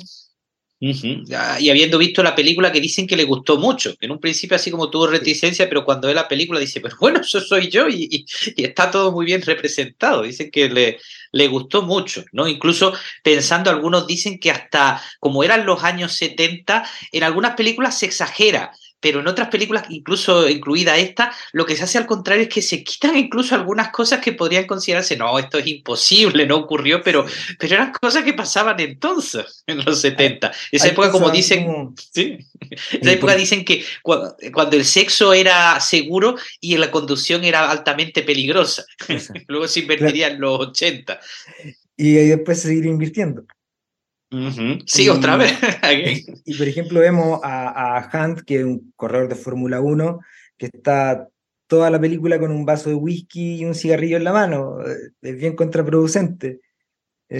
Y 0.83 1.69
habiendo 1.69 1.99
visto 1.99 2.23
la 2.23 2.33
película 2.33 2.71
que 2.71 2.81
dicen 2.81 3.05
que 3.05 3.15
le 3.15 3.23
gustó 3.23 3.59
mucho, 3.59 3.95
que 3.97 4.07
en 4.07 4.13
un 4.13 4.19
principio 4.19 4.55
así 4.55 4.71
como 4.71 4.89
tuvo 4.89 5.05
reticencia, 5.05 5.69
pero 5.69 5.85
cuando 5.85 6.07
ve 6.07 6.15
la 6.15 6.27
película 6.27 6.59
dice, 6.59 6.81
pero 6.81 6.97
bueno, 6.99 7.21
eso 7.21 7.39
soy 7.39 7.69
yo 7.69 7.87
y, 7.87 8.25
está 8.57 8.89
todo 8.89 9.11
muy 9.11 9.27
bien 9.27 9.43
representado. 9.43 10.23
Dicen 10.23 10.49
que 10.49 10.69
le, 10.69 10.97
le 11.33 11.47
gustó 11.49 11.83
mucho, 11.83 12.25
¿no? 12.31 12.47
Incluso 12.47 12.93
pensando, 13.21 13.69
algunos 13.69 14.07
dicen 14.07 14.39
que 14.39 14.49
hasta 14.49 14.99
como 15.19 15.43
eran 15.43 15.67
los 15.67 15.83
años 15.83 16.13
70, 16.15 16.83
en 17.11 17.23
algunas 17.23 17.53
películas 17.55 17.99
se 17.99 18.07
exagera 18.07 18.71
pero 19.01 19.19
en 19.19 19.27
otras 19.27 19.49
películas, 19.49 19.85
incluso 19.89 20.47
incluida 20.47 20.97
esta, 20.97 21.33
lo 21.51 21.65
que 21.65 21.75
se 21.75 21.83
hace 21.83 21.97
al 21.97 22.05
contrario 22.05 22.43
es 22.43 22.49
que 22.49 22.61
se 22.61 22.83
quitan 22.83 23.17
incluso 23.17 23.55
algunas 23.55 23.89
cosas 23.89 24.21
que 24.21 24.31
podrían 24.31 24.65
considerarse, 24.65 25.17
no, 25.17 25.37
esto 25.39 25.57
es 25.57 25.67
imposible, 25.67 26.45
no 26.45 26.57
ocurrió, 26.57 27.01
pero, 27.03 27.25
pero 27.59 27.75
eran 27.75 27.91
cosas 27.91 28.23
que 28.23 28.33
pasaban 28.33 28.79
entonces, 28.79 29.63
en 29.67 29.83
los 29.83 29.99
70. 29.99 30.51
Esa 30.71 30.87
época, 30.87 31.11
como 31.11 31.31
dicen, 31.31 31.93
¿sí? 32.13 32.37
esa 32.91 33.11
época 33.11 33.35
dicen 33.35 33.65
que 33.65 33.83
cuando, 34.03 34.77
el 34.77 34.85
sexo 34.85 35.33
era 35.33 35.79
seguro 35.79 36.35
y 36.59 36.77
la 36.77 36.91
conducción 36.91 37.43
era 37.43 37.69
altamente 37.69 38.21
peligrosa. 38.21 38.85
Luego 39.47 39.67
se 39.67 39.81
invertiría 39.81 40.27
en 40.27 40.39
los 40.39 40.59
80. 40.59 41.19
Y 41.97 42.13
después 42.13 42.61
seguir 42.61 42.85
invirtiendo. 42.85 43.43
Sí, 44.85 45.09
otra 45.09 45.35
vez. 45.35 45.51
y 46.45 46.57
por 46.57 46.67
ejemplo 46.67 46.99
vemos 46.99 47.39
a, 47.43 48.09
Hunt, 48.13 48.41
que 48.41 48.59
es 48.59 48.63
un 48.63 48.93
corredor 48.95 49.27
de 49.27 49.35
Fórmula 49.35 49.81
1, 49.81 50.19
que 50.57 50.67
está 50.67 51.27
toda 51.67 51.89
la 51.89 51.99
película 51.99 52.39
con 52.39 52.51
un 52.51 52.65
vaso 52.65 52.89
de 52.89 52.95
whisky 52.95 53.55
y 53.55 53.65
un 53.65 53.75
cigarrillo 53.75 54.17
en 54.17 54.23
la 54.23 54.33
mano. 54.33 54.77
Es 55.21 55.37
bien 55.37 55.55
contraproducente. 55.55 56.61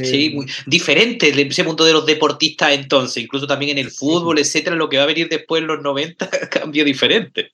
Sí, 0.03 0.27
eh, 0.27 0.35
muy 0.35 0.45
diferente 0.67 1.29
ese 1.29 1.63
mundo 1.65 1.83
de 1.83 1.91
los 1.91 2.05
deportistas 2.05 2.71
entonces, 2.71 3.23
incluso 3.23 3.45
también 3.45 3.77
en 3.77 3.85
el 3.85 3.91
fútbol, 3.91 4.39
etcétera, 4.39 4.77
lo 4.77 4.87
que 4.87 4.95
va 4.95 5.03
a 5.03 5.07
venir 5.07 5.27
después 5.27 5.61
en 5.61 5.67
los 5.67 5.81
90, 5.81 6.29
cambio 6.49 6.85
diferente. 6.85 7.51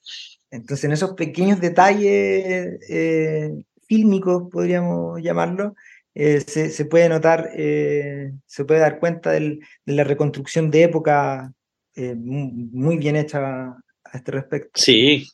Entonces, 0.51 0.83
en 0.85 0.91
esos 0.91 1.13
pequeños 1.13 1.59
detalles 1.59 2.79
eh, 2.89 3.51
fílmicos, 3.87 4.43
podríamos 4.51 5.21
llamarlo, 5.21 5.75
eh, 6.19 6.41
se, 6.41 6.85
puede 6.85 7.09
notar, 7.09 7.51
eh, 7.55 8.31
se 8.47 8.65
puede 8.65 8.79
dar 8.79 8.99
cuenta 8.99 9.29
de 9.33 9.59
la 9.85 10.03
reconstrucción 10.03 10.71
de 10.71 10.81
época 10.81 11.53
eh, 11.95 12.15
muy 12.15 12.97
bien 12.97 13.15
hecha 13.15 13.67
a 13.67 13.77
este 14.17 14.31
respecto. 14.31 14.71
Sí, 14.73 15.27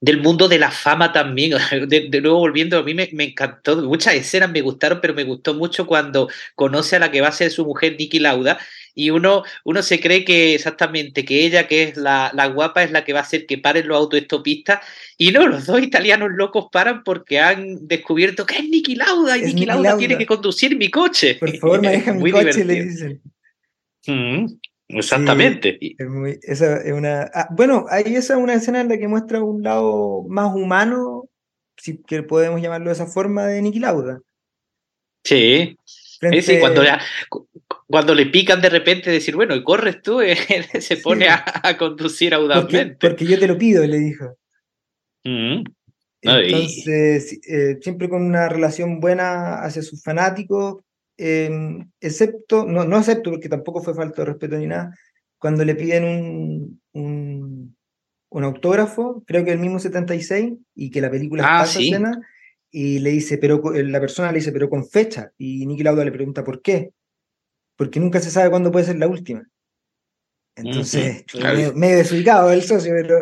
del 0.00 0.22
mundo 0.22 0.46
de 0.46 0.60
la 0.60 0.70
fama 0.70 1.12
también. 1.12 1.58
De, 1.88 2.20
nuevo 2.20 2.38
volviendo, 2.38 2.78
a 2.78 2.84
mí 2.84 2.94
me, 2.94 3.10
encantó, 3.12 3.76
muchas 3.82 4.14
escenas 4.14 4.52
me 4.52 4.60
gustaron, 4.60 5.00
pero 5.00 5.14
me 5.14 5.24
gustó 5.24 5.54
mucho 5.54 5.84
cuando 5.84 6.28
conoce 6.54 6.94
a 6.94 7.00
la 7.00 7.10
que 7.10 7.20
va 7.20 7.28
a 7.28 7.32
ser 7.32 7.50
su 7.50 7.64
mujer, 7.66 7.96
Nicky 7.98 8.20
Lauda, 8.20 8.60
y 8.94 9.10
uno, 9.10 9.42
uno 9.64 9.82
se 9.82 10.00
cree 10.00 10.24
que 10.24 10.54
exactamente 10.54 11.24
que 11.24 11.44
ella, 11.44 11.66
que 11.66 11.84
es 11.84 11.96
la, 11.96 12.30
la 12.34 12.46
guapa, 12.46 12.82
es 12.82 12.90
la 12.90 13.04
que 13.04 13.12
va 13.12 13.20
a 13.20 13.22
hacer 13.22 13.46
que 13.46 13.58
paren 13.58 13.88
los 13.88 13.98
autoestopistas, 13.98 14.80
y 15.16 15.32
no, 15.32 15.46
los 15.46 15.66
dos 15.66 15.82
italianos 15.82 16.30
locos 16.32 16.66
paran 16.72 17.02
porque 17.04 17.40
han 17.40 17.86
descubierto 17.86 18.46
que 18.46 18.58
es 18.58 18.68
Niki 18.68 18.96
Lauda, 18.96 19.38
y 19.38 19.42
Niki 19.42 19.66
Lauda, 19.66 19.96
tiene 19.96 20.18
que 20.18 20.26
conducir 20.26 20.76
mi 20.76 20.90
coche. 20.90 21.36
Por 21.36 21.56
favor, 21.56 21.82
maneja 21.82 22.12
mi 22.14 22.30
coche, 22.30 22.64
le 22.64 22.84
dicen. 22.84 23.22
Mm, 24.06 24.46
exactamente. 24.88 25.78
esa 26.42 26.78
es 26.78 26.92
una, 26.92 27.30
ah, 27.34 27.48
bueno, 27.50 27.86
ahí 27.90 28.14
esa 28.14 28.34
es 28.34 28.40
una 28.40 28.54
escena 28.54 28.80
en 28.80 28.88
la 28.88 28.98
que 28.98 29.08
muestra 29.08 29.42
un 29.42 29.62
lado 29.62 30.24
más 30.28 30.54
humano, 30.54 31.28
si 31.76 32.02
que 32.02 32.22
podemos 32.22 32.60
llamarlo 32.60 32.88
de 32.88 32.94
esa 32.94 33.06
forma, 33.06 33.46
de 33.46 33.62
Niki 33.62 33.78
Lauda. 33.78 34.20
Sí. 35.24 35.76
cuando, 36.60 36.82
cuando 37.90 38.14
le 38.14 38.26
pican 38.26 38.60
de 38.60 38.70
repente 38.70 39.10
decir, 39.10 39.34
bueno, 39.34 39.54
y 39.56 39.64
corres 39.64 40.00
tú, 40.00 40.20
se 40.80 40.96
pone 40.98 41.28
a, 41.28 41.76
conducir 41.76 42.32
audazmente. 42.34 42.96
Porque, 43.00 43.26
yo 43.26 43.38
te 43.38 43.48
lo 43.48 43.58
pido, 43.58 43.84
le 43.84 43.98
dijo. 43.98 44.36
Mm. 45.24 45.64
Entonces, 46.22 47.40
eh, 47.48 47.78
siempre 47.80 48.08
con 48.08 48.22
una 48.22 48.48
relación 48.48 49.00
buena 49.00 49.62
hacia 49.62 49.82
sus 49.82 50.02
fanáticos, 50.02 50.82
em, 51.16 51.90
excepto, 52.00 52.64
no, 52.64 52.84
no 52.84 52.96
acepto 52.96 53.30
porque 53.30 53.48
tampoco 53.48 53.82
fue 53.82 53.94
falta 53.94 54.22
de 54.22 54.26
respeto 54.26 54.56
ni 54.56 54.66
nada, 54.66 54.94
cuando 55.38 55.64
le 55.64 55.74
piden 55.74 56.04
un, 56.04 56.80
un, 56.92 57.76
un 58.28 58.44
autógrafo, 58.44 59.24
creo 59.26 59.44
que 59.44 59.52
el 59.52 59.58
mismo 59.58 59.78
76, 59.78 60.52
y 60.76 60.90
que 60.90 61.00
la 61.00 61.10
película 61.10 61.42
ah, 61.44 61.60
pasa 61.62 61.80
escena, 61.80 62.20
y 62.70 63.00
le 63.00 63.10
dice, 63.10 63.38
pero 63.38 63.60
la 63.72 64.00
persona 64.00 64.30
le 64.30 64.38
dice, 64.38 64.52
pero 64.52 64.70
con 64.70 64.86
fecha, 64.86 65.32
y 65.38 65.66
Nicky 65.66 65.82
Lauda 65.82 66.04
le 66.04 66.12
pregunta 66.12 66.44
por 66.44 66.62
qué, 66.62 66.92
porque 67.80 67.98
nunca 67.98 68.20
se 68.20 68.30
sabe 68.30 68.50
cuándo 68.50 68.70
puede 68.70 68.84
ser 68.84 68.98
la 68.98 69.08
última. 69.08 69.42
Entonces, 70.54 71.24
medio, 71.74 71.96
desubicado 71.96 72.52
el 72.52 72.62
socio, 72.62 72.92
pero... 72.94 73.20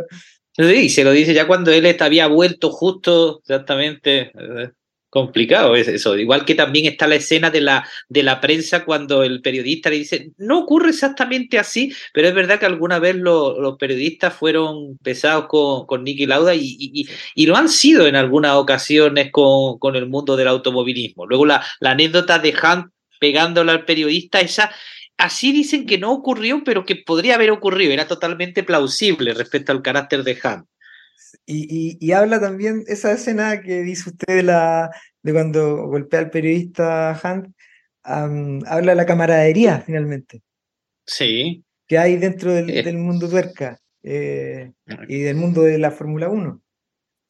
Sí, 0.57 0.89
se 0.89 1.05
lo 1.05 1.13
dice 1.13 1.33
ya 1.33 1.47
cuando 1.47 1.71
él 1.71 1.97
había 2.01 2.27
vuelto 2.27 2.73
justo 2.73 3.39
exactamente 3.39 4.33
eh, 4.35 4.71
complicado 5.11 5.77
es 5.77 5.87
eso. 5.87 6.19
Igual 6.19 6.45
que 6.45 6.57
también 6.57 6.87
está 6.87 7.07
la 7.07 7.15
escena 7.15 7.51
de 7.51 7.61
la, 7.61 7.89
de 8.09 8.25
la 8.25 8.41
prensa 8.41 8.85
cuando 8.85 9.23
el 9.23 9.43
periodista 9.43 9.91
le 9.91 9.99
dice, 9.99 10.33
no 10.39 10.59
ocurre 10.59 10.89
exactamente 10.89 11.61
así, 11.61 11.95
pero 12.13 12.27
es 12.27 12.35
verdad 12.35 12.59
que 12.59 12.67
alguna 12.67 12.99
vez 12.99 13.15
los 13.15 13.77
periodistas 13.79 14.35
fueron 14.35 14.99
pesados 15.05 15.47
con, 15.47 15.87
con 15.87 16.03
Nicky 16.03 16.27
Lauda 16.27 16.57
y, 16.57 17.07
y, 17.37 17.47
lo 17.47 17.55
han 17.55 17.69
sido 17.69 18.09
en 18.09 18.17
algunas 18.17 18.57
ocasiones 18.57 19.31
con, 19.31 19.79
con 19.79 19.95
el 19.95 20.09
mundo 20.09 20.37
del 20.37 20.49
automovilismo. 20.49 21.27
Luego 21.27 21.47
la, 21.47 21.65
la 21.79 21.93
anécdota 21.93 22.41
de 22.41 22.57
Hunt 22.61 22.93
pegándole 23.21 23.73
al 23.73 23.85
periodista, 23.85 24.41
esa 24.41 24.71
así 25.19 25.53
dicen 25.53 25.85
que 25.85 25.99
no 25.99 26.13
ocurrió, 26.13 26.63
pero 26.65 26.85
que 26.85 26.97
podría 26.97 27.35
haber 27.35 27.51
ocurrido, 27.51 27.93
era 27.93 28.07
totalmente 28.07 28.63
plausible 28.63 29.35
respecto 29.35 29.73
al 29.73 29.83
carácter 29.83 30.23
de 30.23 30.39
Hunt. 30.43 30.67
Y, 31.45 32.13
habla 32.13 32.41
también 32.41 32.85
esa 32.87 33.13
escena 33.13 33.61
que 33.61 33.83
dice 33.83 34.11
usted 34.11 34.37
de, 34.37 34.43
la, 34.43 34.91
de 35.23 35.33
cuando 35.33 35.87
golpea 35.89 36.21
al 36.21 36.31
periodista 36.31 37.21
Hunt, 37.23 37.55
habla 38.05 38.93
de 38.93 38.97
la 38.97 39.07
camaradería 39.07 39.81
finalmente. 39.81 40.43
Sí. 41.05 41.65
Que 41.87 41.99
hay 41.99 42.17
dentro 42.17 42.53
del, 42.53 42.71
eh. 42.71 42.93
mundo 42.93 43.29
tuerca 43.29 43.81
eh, 44.03 44.73
y 45.09 45.21
del 45.21 45.37
mundo 45.37 45.63
de 45.63 45.79
la 45.79 45.91
Fórmula 45.91 46.29
1. 46.29 46.63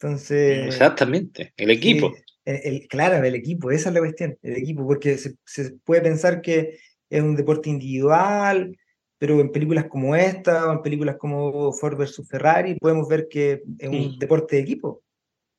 Entonces. 0.00 0.66
Exactamente, 0.66 1.52
el 1.56 1.70
equipo. 1.70 2.14
El, 2.48 2.88
claro, 2.88 3.22
el 3.22 3.34
equipo, 3.34 3.70
esa 3.70 3.90
es 3.90 3.94
la 3.94 4.00
cuestión, 4.00 4.38
el 4.42 4.56
equipo, 4.56 4.86
porque 4.86 5.18
se, 5.18 5.34
se 5.44 5.72
puede 5.84 6.02
pensar 6.02 6.40
que 6.40 6.78
es 7.10 7.22
un 7.22 7.36
deporte 7.36 7.70
individual, 7.70 8.76
pero 9.18 9.40
en 9.40 9.50
películas 9.50 9.86
como 9.86 10.14
esta, 10.14 10.68
o 10.68 10.72
en 10.72 10.82
películas 10.82 11.16
como 11.16 11.72
Ford 11.72 11.96
vs 11.96 12.22
Ferrari, 12.28 12.76
podemos 12.76 13.08
ver 13.08 13.28
que 13.28 13.62
es 13.78 13.88
un 13.88 14.18
deporte 14.18 14.56
de 14.56 14.62
equipo. 14.62 15.02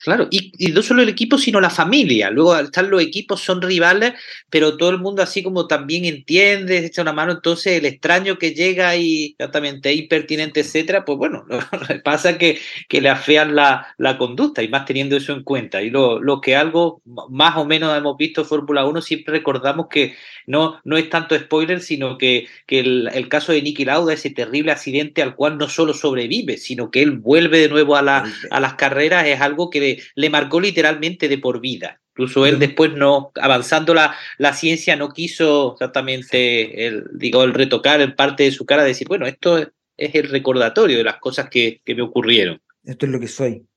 Claro, 0.01 0.29
y, 0.31 0.71
no 0.71 0.81
solo 0.81 1.01
el 1.01 1.09
equipo, 1.09 1.37
sino 1.37 1.59
la 1.59 1.69
familia. 1.69 2.29
Luego 2.29 2.57
están 2.57 2.89
los 2.89 3.01
equipos, 3.01 3.41
son 3.41 3.61
rivales, 3.61 4.13
pero 4.49 4.77
todo 4.77 4.91
el 4.91 4.99
mundo 4.99 5.21
así 5.21 5.43
como 5.43 5.67
también 5.67 6.05
entiende, 6.05 6.85
echa 6.85 7.01
una 7.01 7.11
mano. 7.11 7.33
Entonces, 7.33 7.77
el 7.77 7.85
extraño 7.85 8.37
que 8.37 8.53
llega 8.53 8.95
y 8.95 9.35
exactamente 9.37 9.93
impertinente, 9.93 10.61
etcétera, 10.61 11.03
pues 11.03 11.17
bueno, 11.17 11.45
pasa 12.05 12.37
que, 12.37 12.59
que 12.87 13.01
le 13.01 13.09
afean 13.09 13.55
la, 13.55 13.87
la, 13.97 14.17
conducta 14.17 14.63
y 14.63 14.69
más 14.69 14.85
teniendo 14.85 15.17
eso 15.17 15.33
en 15.33 15.43
cuenta. 15.43 15.81
Y 15.81 15.89
lo, 15.89 16.21
lo 16.21 16.39
que 16.39 16.55
algo 16.55 17.01
más 17.29 17.57
o 17.57 17.65
menos 17.65 17.97
hemos 17.97 18.15
visto 18.17 18.41
en 18.41 18.47
Fórmula 18.47 18.85
1, 18.85 19.01
siempre 19.01 19.33
recordamos 19.33 19.87
que 19.89 20.15
no, 20.47 20.79
no 20.83 20.97
es 20.97 21.09
tanto 21.09 21.37
spoiler, 21.37 21.81
sino 21.81 22.17
que, 22.17 22.47
que 22.65 22.79
el, 22.79 23.09
el, 23.13 23.27
caso 23.27 23.51
de 23.51 23.61
Nicky 23.61 23.85
Lauda, 23.85 24.13
ese 24.13 24.31
terrible 24.31 24.71
accidente 24.71 25.21
al 25.21 25.35
cual 25.35 25.57
no 25.57 25.69
solo 25.69 25.93
sobrevive, 25.93 26.57
sino 26.57 26.89
que 26.89 27.03
él 27.03 27.11
vuelve 27.11 27.59
de 27.59 27.69
nuevo 27.69 27.95
a, 27.95 28.01
la, 28.01 28.23
a 28.49 28.59
las 28.59 28.73
carreras, 28.75 29.27
es 29.27 29.41
algo 29.41 29.69
que 29.69 29.88
le, 30.15 30.29
marcó 30.29 30.59
literalmente 30.59 31.27
de 31.27 31.37
por 31.37 31.61
vida. 31.61 32.01
Incluso 32.11 32.45
él 32.45 32.59
después 32.59 32.93
no, 32.93 33.31
avanzando 33.41 33.93
la, 33.93 34.15
la 34.37 34.53
ciencia, 34.53 34.95
no 34.95 35.09
quiso 35.09 35.73
exactamente 35.73 36.87
el, 36.87 37.05
digo, 37.13 37.43
el 37.43 37.53
retocar 37.53 38.01
en 38.01 38.15
parte 38.15 38.43
de 38.43 38.51
su 38.51 38.65
cara, 38.65 38.83
decir, 38.83 39.07
bueno, 39.07 39.25
esto 39.25 39.57
es, 39.57 39.69
el 39.97 40.29
recordatorio 40.29 40.97
de 40.97 41.03
las 41.03 41.17
cosas 41.17 41.49
que, 41.49 41.81
que 41.83 41.95
me 41.95 42.01
ocurrieron. 42.01 42.61
Esto 42.83 43.05
es 43.05 43.11
lo 43.11 43.19
que 43.19 43.27
soy. 43.27 43.68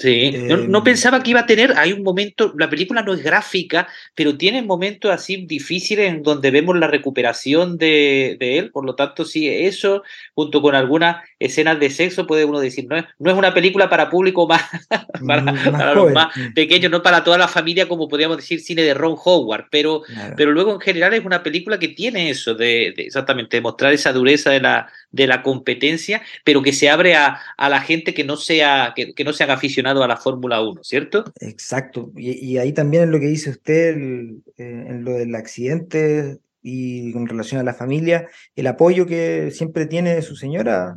Sí, 0.00 0.30
no, 0.32 0.78
em, 0.78 0.82
pensaba 0.82 1.22
que 1.22 1.28
iba 1.28 1.40
a 1.40 1.46
tener, 1.46 1.74
hay 1.76 1.92
un 1.92 2.02
momento, 2.02 2.54
la 2.56 2.70
película 2.70 3.02
no 3.02 3.12
es 3.12 3.22
gráfica, 3.22 3.86
pero 4.14 4.38
tiene 4.38 4.62
momentos 4.62 5.10
así 5.10 5.44
difíciles 5.44 6.10
en 6.10 6.22
donde 6.22 6.50
vemos 6.50 6.78
la 6.78 6.86
recuperación 6.86 7.76
de, 7.76 8.38
de, 8.40 8.56
él, 8.56 8.70
por 8.70 8.86
lo 8.86 8.94
tanto 8.94 9.26
sí, 9.26 9.46
eso, 9.46 10.02
junto 10.34 10.62
con 10.62 10.74
algunas 10.74 11.22
escenas 11.38 11.78
de 11.78 11.90
sexo, 11.90 12.26
puede 12.26 12.46
uno 12.46 12.60
decir, 12.60 12.86
no 12.88 12.96
es, 12.96 13.04
no 13.18 13.30
es 13.30 13.36
una 13.36 13.52
película 13.52 13.90
para 13.90 14.08
público 14.08 14.48
más, 14.48 14.62
para, 15.26 15.42
mm, 15.42 15.94
los 15.94 16.12
más 16.12 16.28
pequeños, 16.54 16.90
no 16.90 17.02
para 17.02 17.22
toda 17.22 17.36
la 17.36 17.48
familia, 17.48 17.86
como 17.86 18.08
podríamos 18.08 18.38
decir 18.38 18.60
cine 18.60 18.80
de 18.80 18.94
Ron 18.94 19.16
Howard, 19.22 19.66
pero, 19.70 20.00
pero 20.34 20.52
luego 20.52 20.72
en 20.72 20.80
general 20.80 21.12
es 21.12 21.26
una 21.26 21.42
película 21.42 21.78
que 21.78 21.88
tiene 21.88 22.30
eso, 22.30 22.54
de, 22.54 22.94
de 22.96 23.02
exactamente, 23.02 23.58
de 23.58 23.60
mostrar 23.60 23.92
esa 23.92 24.14
dureza 24.14 24.48
de 24.48 24.60
la, 24.60 24.90
de 25.10 25.26
la 25.26 25.42
competencia, 25.42 26.22
pero 26.42 26.62
que 26.62 26.72
se 26.72 26.88
abre 26.88 27.16
a, 27.16 27.38
a 27.58 27.68
la 27.68 27.82
gente 27.82 28.14
que 28.14 28.24
no 28.24 28.38
sea, 28.38 28.94
que, 28.96 29.12
que 29.12 29.24
no 29.24 29.34
sean 29.34 29.50
aficionados 29.50 29.89
a 29.96 30.08
la 30.08 30.16
Fórmula 30.16 30.62
1, 30.62 30.82
¿cierto? 30.82 31.24
Exacto. 31.40 32.12
Y, 32.16 32.58
ahí 32.58 32.72
también 32.72 33.04
en 33.04 33.10
lo 33.12 33.20
que 33.20 33.26
dice 33.26 33.50
usted, 33.50 33.96
eh, 33.96 34.40
en 34.56 35.04
lo 35.04 35.12
del 35.12 35.34
accidente 35.34 36.38
y 36.62 37.12
con 37.12 37.26
relación 37.26 37.60
a 37.60 37.64
la 37.64 37.74
familia, 37.74 38.28
el 38.54 38.66
apoyo 38.66 39.06
que 39.06 39.50
siempre 39.50 39.86
tiene 39.86 40.22
su 40.22 40.36
señora, 40.36 40.96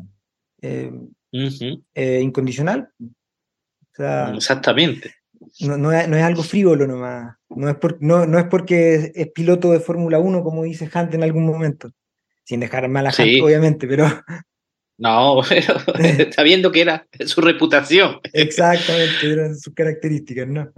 eh, 0.62 0.92
eh, 1.94 2.20
incondicional. 2.22 2.90
Exactamente. 4.36 5.16
No, 5.60 5.78
no, 5.78 5.92
es, 5.92 6.08
algo 6.24 6.44
frívolo 6.44 6.88
nomás. 6.88 7.36
No 7.50 7.70
es, 7.70 7.76
por, 7.76 8.02
no, 8.02 8.26
no 8.26 8.40
es 8.40 8.46
porque 8.46 9.12
es, 9.14 9.28
piloto 9.32 9.72
de 9.72 9.80
Fórmula 9.80 10.20
1, 10.20 10.44
como 10.44 10.64
dice 10.64 10.90
Hunt 10.94 11.14
en 11.14 11.24
algún 11.24 11.46
momento. 11.46 11.92
Sin 12.44 12.60
dejar 12.60 12.88
mal 12.90 13.08
a 13.08 13.10
Hunt, 13.10 13.42
obviamente, 13.42 13.88
pero, 13.88 14.06
no, 14.98 15.42
está 16.00 16.44
viendo 16.44 16.72
que 16.72 16.82
era 16.82 17.08
su 17.26 17.42
reputación. 17.42 18.20
Exactamente, 18.32 19.32
eran 19.32 19.58
sus 19.58 19.74
características, 19.74 20.48
¿no? 20.48 20.72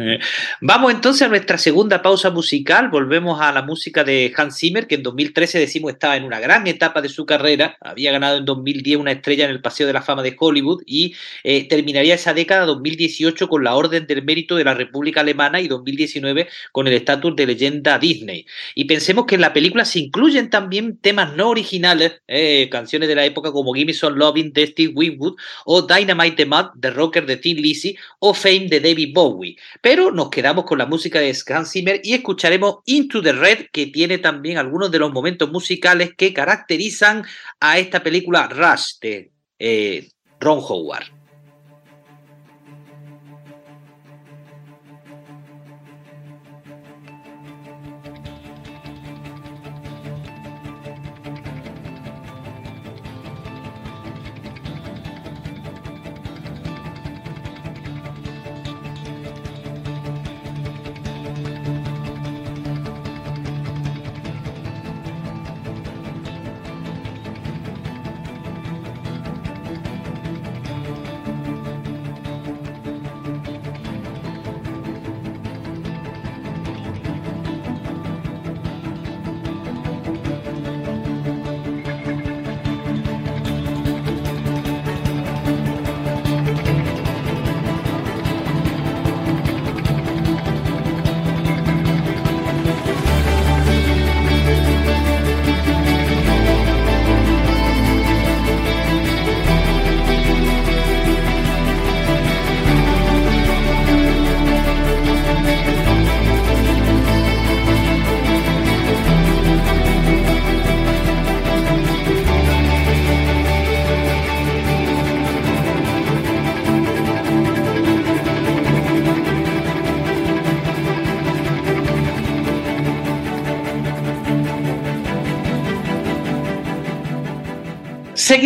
Eh, 0.00 0.18
vamos 0.60 0.92
entonces 0.92 1.22
a 1.22 1.28
nuestra 1.28 1.58
segunda 1.58 2.00
pausa 2.00 2.30
musical. 2.30 2.88
Volvemos 2.88 3.40
a 3.40 3.52
la 3.52 3.62
música 3.62 4.02
de 4.02 4.32
Hans 4.36 4.58
Zimmer, 4.58 4.86
que 4.86 4.94
en 4.94 5.02
2013 5.02 5.58
decimos 5.58 5.92
estaba 5.92 6.16
en 6.16 6.24
una 6.24 6.40
gran 6.40 6.66
etapa 6.66 7.02
de 7.02 7.08
su 7.08 7.26
carrera. 7.26 7.76
Había 7.80 8.12
ganado 8.12 8.38
en 8.38 8.44
2010 8.44 8.98
una 8.98 9.12
estrella 9.12 9.44
en 9.44 9.50
el 9.50 9.60
Paseo 9.60 9.86
de 9.86 9.92
la 9.92 10.02
Fama 10.02 10.22
de 10.22 10.34
Hollywood 10.38 10.82
y 10.86 11.14
eh, 11.44 11.68
terminaría 11.68 12.14
esa 12.14 12.32
década 12.32 12.64
2018 12.64 13.48
con 13.48 13.62
la 13.64 13.74
Orden 13.74 14.06
del 14.06 14.24
Mérito 14.24 14.56
de 14.56 14.64
la 14.64 14.74
República 14.74 15.20
Alemana 15.20 15.60
y 15.60 15.68
2019 15.68 16.48
con 16.72 16.86
el 16.86 16.94
estatus 16.94 17.36
de 17.36 17.46
leyenda 17.46 17.98
Disney. 17.98 18.46
Y 18.74 18.84
pensemos 18.84 19.26
que 19.26 19.34
en 19.34 19.42
la 19.42 19.52
película 19.52 19.84
se 19.84 19.98
incluyen 19.98 20.50
también 20.50 20.96
temas 20.96 21.34
no 21.36 21.50
originales, 21.50 22.20
eh, 22.26 22.68
canciones 22.70 23.08
de 23.08 23.14
la 23.14 23.24
época 23.24 23.52
como 23.52 23.74
Gimme 23.74 23.92
Some 23.92 24.16
Loving 24.16 24.52
de 24.52 24.66
Steve 24.66 24.92
Winwood 24.94 25.36
o 25.66 25.82
Dynamite 25.82 26.36
the 26.36 26.46
Mud 26.46 26.66
de 26.74 26.90
Rocker 26.90 27.26
de 27.26 27.36
Tim 27.36 27.58
Lizzy 27.58 27.96
o 28.20 28.32
Fame 28.32 28.68
de 28.68 28.80
David 28.80 29.12
Bowie. 29.12 29.56
Nos 29.96 30.30
quedamos 30.30 30.64
con 30.64 30.78
la 30.78 30.86
música 30.86 31.20
de 31.20 31.36
Hans 31.48 31.72
Zimmer 31.72 32.00
y 32.04 32.14
escucharemos 32.14 32.78
Into 32.86 33.20
the 33.22 33.32
Red, 33.32 33.66
que 33.72 33.86
tiene 33.86 34.18
también 34.18 34.58
algunos 34.58 34.90
de 34.90 34.98
los 34.98 35.12
momentos 35.12 35.50
musicales 35.50 36.12
que 36.16 36.32
caracterizan 36.32 37.24
a 37.60 37.78
esta 37.78 38.02
película 38.02 38.48
Rush 38.48 38.98
de 39.00 39.32
eh, 39.58 40.08
Ron 40.38 40.60
Howard. 40.62 41.19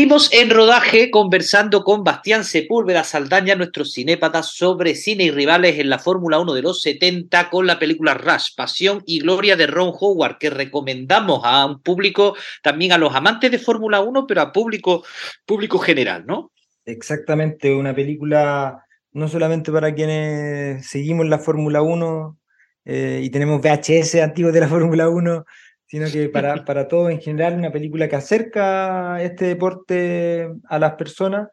Seguimos 0.05 0.31
en 0.35 0.51
rodaje 0.51 1.11
conversando 1.11 1.83
con 1.83 2.05
Bastián 2.05 2.45
Sepúlveda 2.45 3.05
Saldaña, 3.05 3.55
nuestro 3.55 3.87
cinépata, 3.87 4.43
sobre 4.43 4.97
cine 4.97 5.25
y 5.25 5.31
rivales 5.31 5.79
en 5.79 5.88
la 5.88 5.99
Fórmula 5.99 6.38
1 6.40 6.53
de 6.53 6.61
los 6.61 6.83
70 6.83 7.49
con 7.49 7.67
la 7.67 7.79
película 7.79 8.12
Rush, 8.12 8.55
Pasión 8.55 9.03
y 9.07 9.21
Gloria 9.21 9.57
de 9.57 9.67
Ron 9.67 9.95
Howard, 9.99 10.37
que 10.37 10.51
recomendamos 10.51 11.40
a 11.43 11.64
un 11.64 11.81
público, 11.81 12.37
también 12.62 12.93
a 12.93 12.99
los 12.99 13.14
amantes 13.14 13.51
de 13.51 13.59
Fórmula 13.59 14.03
1, 14.03 14.27
pero 14.27 14.43
a 14.43 14.53
público, 14.53 15.05
público 15.47 15.79
general, 15.79 16.27
¿no? 16.27 16.53
Exactamente, 16.85 17.75
una 17.75 17.95
película 17.95 18.85
no 19.12 19.27
solamente 19.27 19.73
para 19.73 19.95
quienes 19.95 20.87
seguimos 20.87 21.27
la 21.29 21.38
Fórmula 21.38 21.81
1 21.81 22.38
eh, 22.85 23.21
y 23.25 23.31
tenemos 23.31 23.62
VHS 23.62 24.17
antiguos 24.17 24.53
de 24.53 24.61
la 24.61 24.69
Fórmula 24.69 25.09
1, 25.09 25.47
sino 25.94 26.11
que 26.11 26.28
para, 26.28 26.57
para 26.64 26.88
todos 26.88 27.12
en 27.12 27.20
general, 27.20 27.54
una 27.54 27.70
película 27.70 28.09
que 28.09 28.16
acerca 28.16 29.22
este 29.22 29.46
deporte 29.46 30.48
a 30.68 30.78
las 30.80 30.94
personas 30.94 31.48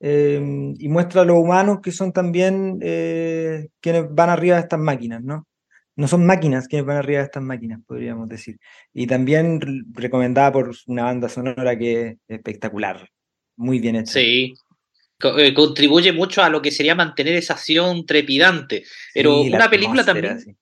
eh, 0.00 0.38
y 0.78 0.88
muestra 0.88 1.22
a 1.22 1.24
los 1.24 1.38
humanos 1.38 1.78
que 1.82 1.92
son 1.92 2.12
también 2.12 2.78
eh, 2.82 3.68
quienes 3.80 4.04
van 4.10 4.28
arriba 4.28 4.56
de 4.56 4.62
estas 4.62 4.80
máquinas, 4.80 5.22
¿no? 5.22 5.46
No 5.94 6.08
son 6.08 6.26
máquinas 6.26 6.68
quienes 6.68 6.84
van 6.84 6.98
arriba 6.98 7.20
de 7.20 7.24
estas 7.24 7.42
máquinas, 7.42 7.80
podríamos 7.86 8.28
decir. 8.28 8.58
Y 8.92 9.06
también 9.06 9.60
recomendada 9.94 10.52
por 10.52 10.72
una 10.88 11.04
banda 11.04 11.30
sonora 11.30 11.78
que 11.78 12.06
es 12.06 12.16
espectacular, 12.28 13.08
muy 13.56 13.78
bien 13.78 13.96
hecha. 13.96 14.12
Sí, 14.12 14.52
eh, 15.38 15.54
contribuye 15.54 16.12
mucho 16.12 16.42
a 16.42 16.50
lo 16.50 16.60
que 16.60 16.70
sería 16.70 16.94
mantener 16.94 17.36
esa 17.36 17.54
acción 17.54 18.04
trepidante. 18.04 18.84
Pero 19.14 19.40
una 19.40 19.70
película 19.70 20.04
también 20.04 20.58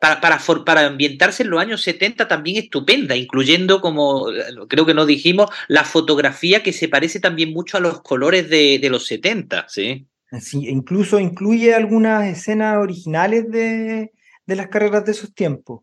para, 0.00 0.20
para, 0.20 0.38
para, 0.64 0.86
ambientarse 0.86 1.42
en 1.42 1.50
los 1.50 1.60
años 1.60 1.82
70 1.82 2.28
también 2.28 2.56
estupenda, 2.56 3.16
incluyendo, 3.16 3.80
como 3.80 4.26
creo 4.68 4.86
que 4.86 4.94
nos 4.94 5.06
dijimos, 5.06 5.50
la 5.68 5.84
fotografía 5.84 6.62
que 6.62 6.72
se 6.72 6.88
parece 6.88 7.20
también 7.20 7.52
mucho 7.52 7.76
a 7.76 7.80
los 7.80 8.02
colores 8.02 8.48
de, 8.50 8.78
de 8.78 8.90
los 8.90 9.06
70, 9.06 9.66
¿sí? 9.68 10.06
Sí, 10.40 10.68
incluso 10.68 11.20
incluye 11.20 11.74
algunas 11.74 12.26
escenas 12.26 12.78
originales 12.78 13.50
de, 13.50 14.12
de 14.44 14.56
las 14.56 14.68
carreras 14.68 15.04
de 15.04 15.12
esos 15.12 15.32
tiempos. 15.34 15.82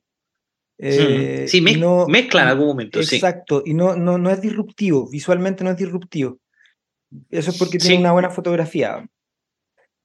Eh, 0.78 1.46
sí, 1.48 1.62
mezcla 1.62 2.42
en 2.42 2.48
algún 2.48 2.68
momento. 2.68 3.00
Exacto, 3.00 3.64
y 3.66 3.74
no, 3.74 3.96
no, 3.96 4.18
no 4.18 4.30
es 4.30 4.42
disruptivo, 4.42 5.10
visualmente 5.10 5.64
no 5.64 5.72
es 5.72 5.78
disruptivo. 5.78 6.40
Eso 7.30 7.52
es 7.52 7.58
porque 7.58 7.78
tiene 7.78 8.00
una 8.00 8.12
buena 8.12 8.32
fotografía. 8.32 9.08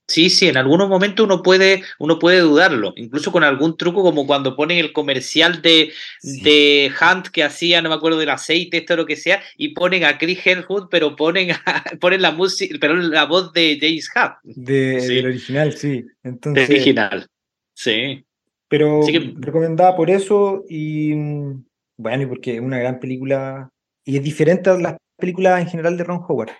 Sí, 0.09 0.31
sí, 0.31 0.47
en 0.47 0.57
algunos 0.57 0.89
momentos 0.89 1.23
uno 1.23 1.43
puede, 1.43 1.83
uno 1.99 2.17
puede 2.17 2.39
dudarlo, 2.39 2.93
incluso 2.95 3.31
con 3.31 3.43
algún 3.43 3.77
truco 3.77 4.01
como 4.01 4.25
cuando 4.25 4.55
ponen 4.55 4.79
el 4.79 4.91
comercial 4.91 5.61
de, 5.61 5.91
de 6.23 6.91
Hunt 6.99 7.27
que 7.27 7.43
hacía, 7.43 7.79
no 7.83 7.89
me 7.89 7.95
acuerdo 7.95 8.17
del 8.17 8.31
aceite, 8.31 8.77
esto 8.77 8.95
lo 8.95 9.05
que 9.05 9.15
sea, 9.15 9.39
y 9.55 9.75
ponen 9.75 10.03
a 10.05 10.17
Chris 10.17 10.39
Hemsworth, 10.43 10.89
pero 10.89 11.15
ponen, 11.15 11.49
ponen 12.01 12.23
la 12.23 12.31
música, 12.31 12.75
pero 12.81 12.95
la 12.95 13.25
voz 13.25 13.53
de 13.53 13.77
James 13.79 14.09
Hunt. 14.15 14.33
De, 14.43 14.99
Del 14.99 15.27
original, 15.27 15.73
sí. 15.73 16.03
Entonces, 16.23 16.67
del 16.67 16.77
original, 16.77 17.27
sí. 17.75 18.25
Pero 18.67 19.01
recomendada 19.35 19.95
por 19.95 20.09
eso 20.09 20.63
y 20.67 21.13
bueno, 21.97 22.23
y 22.23 22.25
porque 22.25 22.55
es 22.55 22.61
una 22.61 22.79
gran 22.79 22.99
película 22.99 23.69
y 24.05 24.17
es 24.17 24.23
diferente 24.23 24.71
a 24.71 24.77
las 24.77 24.97
películas 25.17 25.61
en 25.61 25.67
general 25.67 25.97
de 25.97 26.03
Ron 26.03 26.23
Howard. 26.27 26.51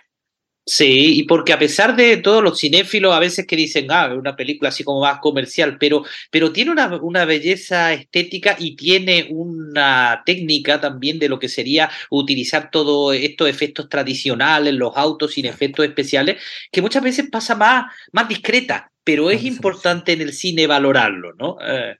Sí, 0.66 1.18
y 1.18 1.22
porque 1.24 1.52
a 1.52 1.58
pesar 1.58 1.96
de 1.96 2.18
todos 2.18 2.44
los 2.44 2.60
cinéfilos 2.60 3.14
a 3.14 3.18
veces 3.18 3.46
que 3.46 3.56
dicen, 3.56 3.86
ah, 3.90 4.14
una 4.14 4.36
película 4.36 4.68
así 4.68 4.84
como 4.84 5.00
más 5.00 5.18
comercial, 5.18 5.78
pero, 5.80 6.04
pero 6.30 6.52
tiene 6.52 6.70
una, 6.70 6.96
una, 7.02 7.24
belleza 7.24 7.92
estética 7.94 8.56
y 8.58 8.76
tiene 8.76 9.26
una 9.30 10.22
técnica 10.24 10.80
también 10.80 11.18
de 11.18 11.28
lo 11.28 11.38
que 11.38 11.48
sería 11.48 11.90
utilizar 12.10 12.70
todos 12.70 13.16
estos 13.16 13.48
efectos 13.48 13.88
tradicionales, 13.88 14.74
los 14.74 14.96
autos 14.96 15.32
sin 15.32 15.46
efectos 15.46 15.86
especiales, 15.86 16.40
que 16.70 16.82
muchas 16.82 17.02
veces 17.02 17.28
pasa 17.30 17.56
más, 17.56 17.92
más 18.12 18.28
discreta, 18.28 18.92
pero 19.02 19.30
es 19.30 19.42
importante 19.44 20.12
en 20.12 20.20
el 20.20 20.32
cine 20.32 20.66
valorarlo, 20.66 21.32
¿no? 21.34 21.56
Eh. 21.62 21.96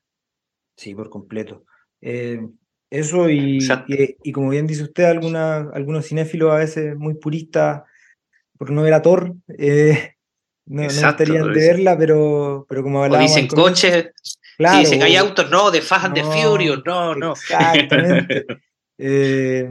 Sí, 0.77 0.95
por 0.95 1.09
completo. 1.11 1.65
Eh, 2.03 2.41
eso 2.91 3.29
y, 3.31 3.59
y, 3.59 4.17
y, 4.23 4.33
como 4.33 4.51
bien 4.51 4.67
dice 4.67 4.83
usted, 4.83 5.05
alguna, 5.05 5.71
algunos 5.73 6.07
cinéfilos 6.07 6.53
a 6.53 6.57
veces 6.57 6.97
muy 6.97 7.15
puristas 7.15 7.83
por 8.61 8.71
no 8.71 8.83
ver 8.83 8.93
a 8.93 9.01
Thor. 9.01 9.37
Eh, 9.57 10.17
no, 10.67 10.83
estarían 10.83 11.51
de 11.51 11.59
verla, 11.59 11.97
pero, 11.97 12.67
pero 12.69 12.83
como 12.83 13.03
hablábamos. 13.03 13.33
O 13.33 13.35
dicen 13.35 13.49
coches. 13.49 14.13
Claro, 14.59 14.77
sí, 14.77 14.81
dicen 14.83 15.03
hay 15.03 15.17
autos, 15.17 15.51
no, 15.51 15.71
de 15.71 15.81
Fast 15.81 16.05
and 16.05 16.15
the 16.15 16.23
Furious, 16.23 16.83
no, 16.85 17.15
no. 17.15 17.33
Exactamente. 17.33 18.45
eh, 18.99 19.67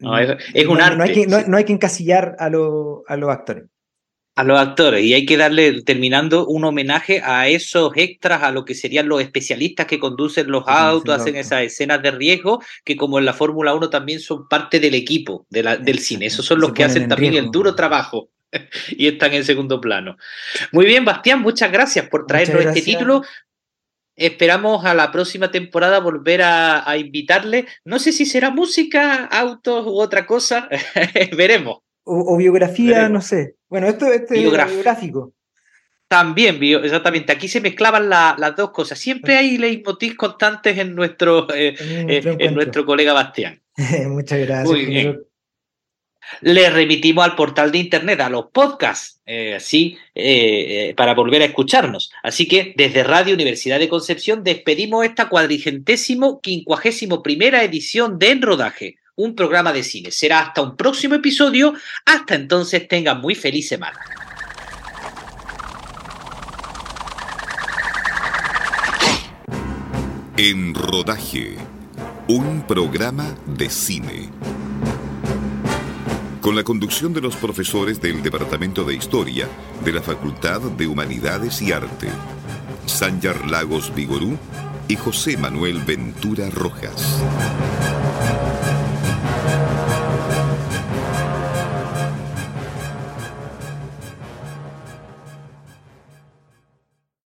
no, 0.00 0.18
es, 0.18 0.36
es 0.52 0.66
un 0.66 0.76
no, 0.76 0.84
arte. 0.84 0.96
No 0.98 1.04
hay, 1.04 1.12
que, 1.14 1.26
no, 1.26 1.56
hay 1.56 1.64
que 1.64 1.72
encasillar 1.72 2.36
a, 2.38 2.50
lo, 2.50 3.04
a 3.08 3.16
los 3.16 3.30
actores 3.30 3.69
a 4.40 4.44
los 4.44 4.58
actores 4.58 5.04
y 5.04 5.12
hay 5.12 5.26
que 5.26 5.36
darle, 5.36 5.82
terminando, 5.82 6.46
un 6.46 6.64
homenaje 6.64 7.20
a 7.22 7.46
esos 7.48 7.92
extras, 7.94 8.42
a 8.42 8.50
lo 8.50 8.64
que 8.64 8.74
serían 8.74 9.06
los 9.06 9.20
especialistas 9.20 9.86
que 9.86 9.98
conducen 9.98 10.50
los 10.50 10.64
autos, 10.66 11.14
hacen 11.14 11.36
esas 11.36 11.62
escenas 11.62 12.02
de 12.02 12.10
riesgo, 12.10 12.62
que 12.84 12.96
como 12.96 13.18
en 13.18 13.26
la 13.26 13.34
Fórmula 13.34 13.74
1 13.74 13.90
también 13.90 14.18
son 14.18 14.48
parte 14.48 14.80
del 14.80 14.94
equipo 14.94 15.46
de 15.50 15.62
la, 15.62 15.76
del 15.76 15.98
cine. 15.98 16.26
Esos 16.26 16.46
son 16.46 16.58
los 16.60 16.72
que 16.72 16.84
hacen 16.84 17.06
también 17.06 17.34
el 17.34 17.50
duro 17.50 17.74
trabajo 17.74 18.30
y 18.88 19.08
están 19.08 19.34
en 19.34 19.44
segundo 19.44 19.78
plano. 19.78 20.16
Muy 20.72 20.86
bien, 20.86 21.04
Bastián, 21.04 21.42
muchas 21.42 21.70
gracias 21.70 22.08
por 22.08 22.26
traernos 22.26 22.64
este 22.64 22.80
título. 22.80 23.22
Esperamos 24.16 24.86
a 24.86 24.94
la 24.94 25.12
próxima 25.12 25.50
temporada 25.50 26.00
volver 26.00 26.40
a, 26.40 26.88
a 26.88 26.96
invitarle. 26.96 27.66
No 27.84 27.98
sé 27.98 28.12
si 28.12 28.24
será 28.24 28.50
música, 28.50 29.26
autos 29.26 29.86
u 29.86 30.00
otra 30.00 30.24
cosa. 30.24 30.66
Veremos. 31.36 31.80
O, 32.04 32.34
o 32.34 32.36
biografía, 32.38 32.96
Veremos. 32.96 33.12
no 33.12 33.20
sé. 33.20 33.59
Bueno, 33.70 33.86
esto, 33.86 34.12
esto 34.12 34.34
es 34.34 34.40
biográfico. 34.40 35.32
También, 36.08 36.58
exactamente. 36.60 37.30
Aquí 37.30 37.46
se 37.46 37.60
mezclaban 37.60 38.10
la, 38.10 38.34
las 38.36 38.56
dos 38.56 38.72
cosas. 38.72 38.98
Siempre 38.98 39.36
hay 39.36 39.56
leitmotiv 39.58 40.16
constantes 40.16 40.76
en 40.76 40.96
nuestro, 40.96 41.46
eh, 41.54 41.76
en, 41.78 42.40
en 42.40 42.54
nuestro 42.54 42.84
colega 42.84 43.12
Bastián. 43.12 43.62
Muchas 44.08 44.40
gracias. 44.40 44.68
Muy 44.68 44.86
bien. 44.86 45.22
Le 46.40 46.68
remitimos 46.68 47.24
al 47.24 47.36
portal 47.36 47.70
de 47.70 47.78
internet, 47.78 48.20
a 48.20 48.28
los 48.28 48.46
podcasts, 48.52 49.20
eh, 49.24 49.54
así, 49.54 49.98
eh, 50.14 50.94
para 50.96 51.14
volver 51.14 51.42
a 51.42 51.46
escucharnos. 51.46 52.10
Así 52.24 52.48
que 52.48 52.74
desde 52.76 53.04
Radio 53.04 53.34
Universidad 53.34 53.78
de 53.78 53.88
Concepción 53.88 54.42
despedimos 54.42 55.04
esta 55.04 55.28
cuadrigentésimo, 55.28 56.40
quincuagésimo 56.40 57.22
primera 57.22 57.62
edición 57.62 58.18
de 58.18 58.30
En 58.30 58.42
Rodaje 58.42 58.99
un 59.22 59.34
programa 59.34 59.72
de 59.72 59.82
cine. 59.82 60.10
Será 60.10 60.40
hasta 60.40 60.62
un 60.62 60.76
próximo 60.76 61.14
episodio. 61.14 61.74
Hasta 62.06 62.34
entonces 62.34 62.88
tengan 62.88 63.20
muy 63.20 63.34
feliz 63.34 63.68
semana. 63.68 63.98
En 70.36 70.74
Rodaje, 70.74 71.56
un 72.28 72.66
programa 72.66 73.34
de 73.46 73.68
cine. 73.68 74.30
Con 76.40 76.56
la 76.56 76.64
conducción 76.64 77.12
de 77.12 77.20
los 77.20 77.36
profesores 77.36 78.00
del 78.00 78.22
Departamento 78.22 78.84
de 78.84 78.94
Historia 78.94 79.46
de 79.84 79.92
la 79.92 80.00
Facultad 80.00 80.62
de 80.62 80.86
Humanidades 80.86 81.60
y 81.60 81.72
Arte, 81.72 82.08
Sanyar 82.86 83.46
Lagos 83.50 83.94
Vigorú 83.94 84.38
y 84.88 84.96
José 84.96 85.36
Manuel 85.36 85.80
Ventura 85.80 86.48
Rojas. 86.48 87.22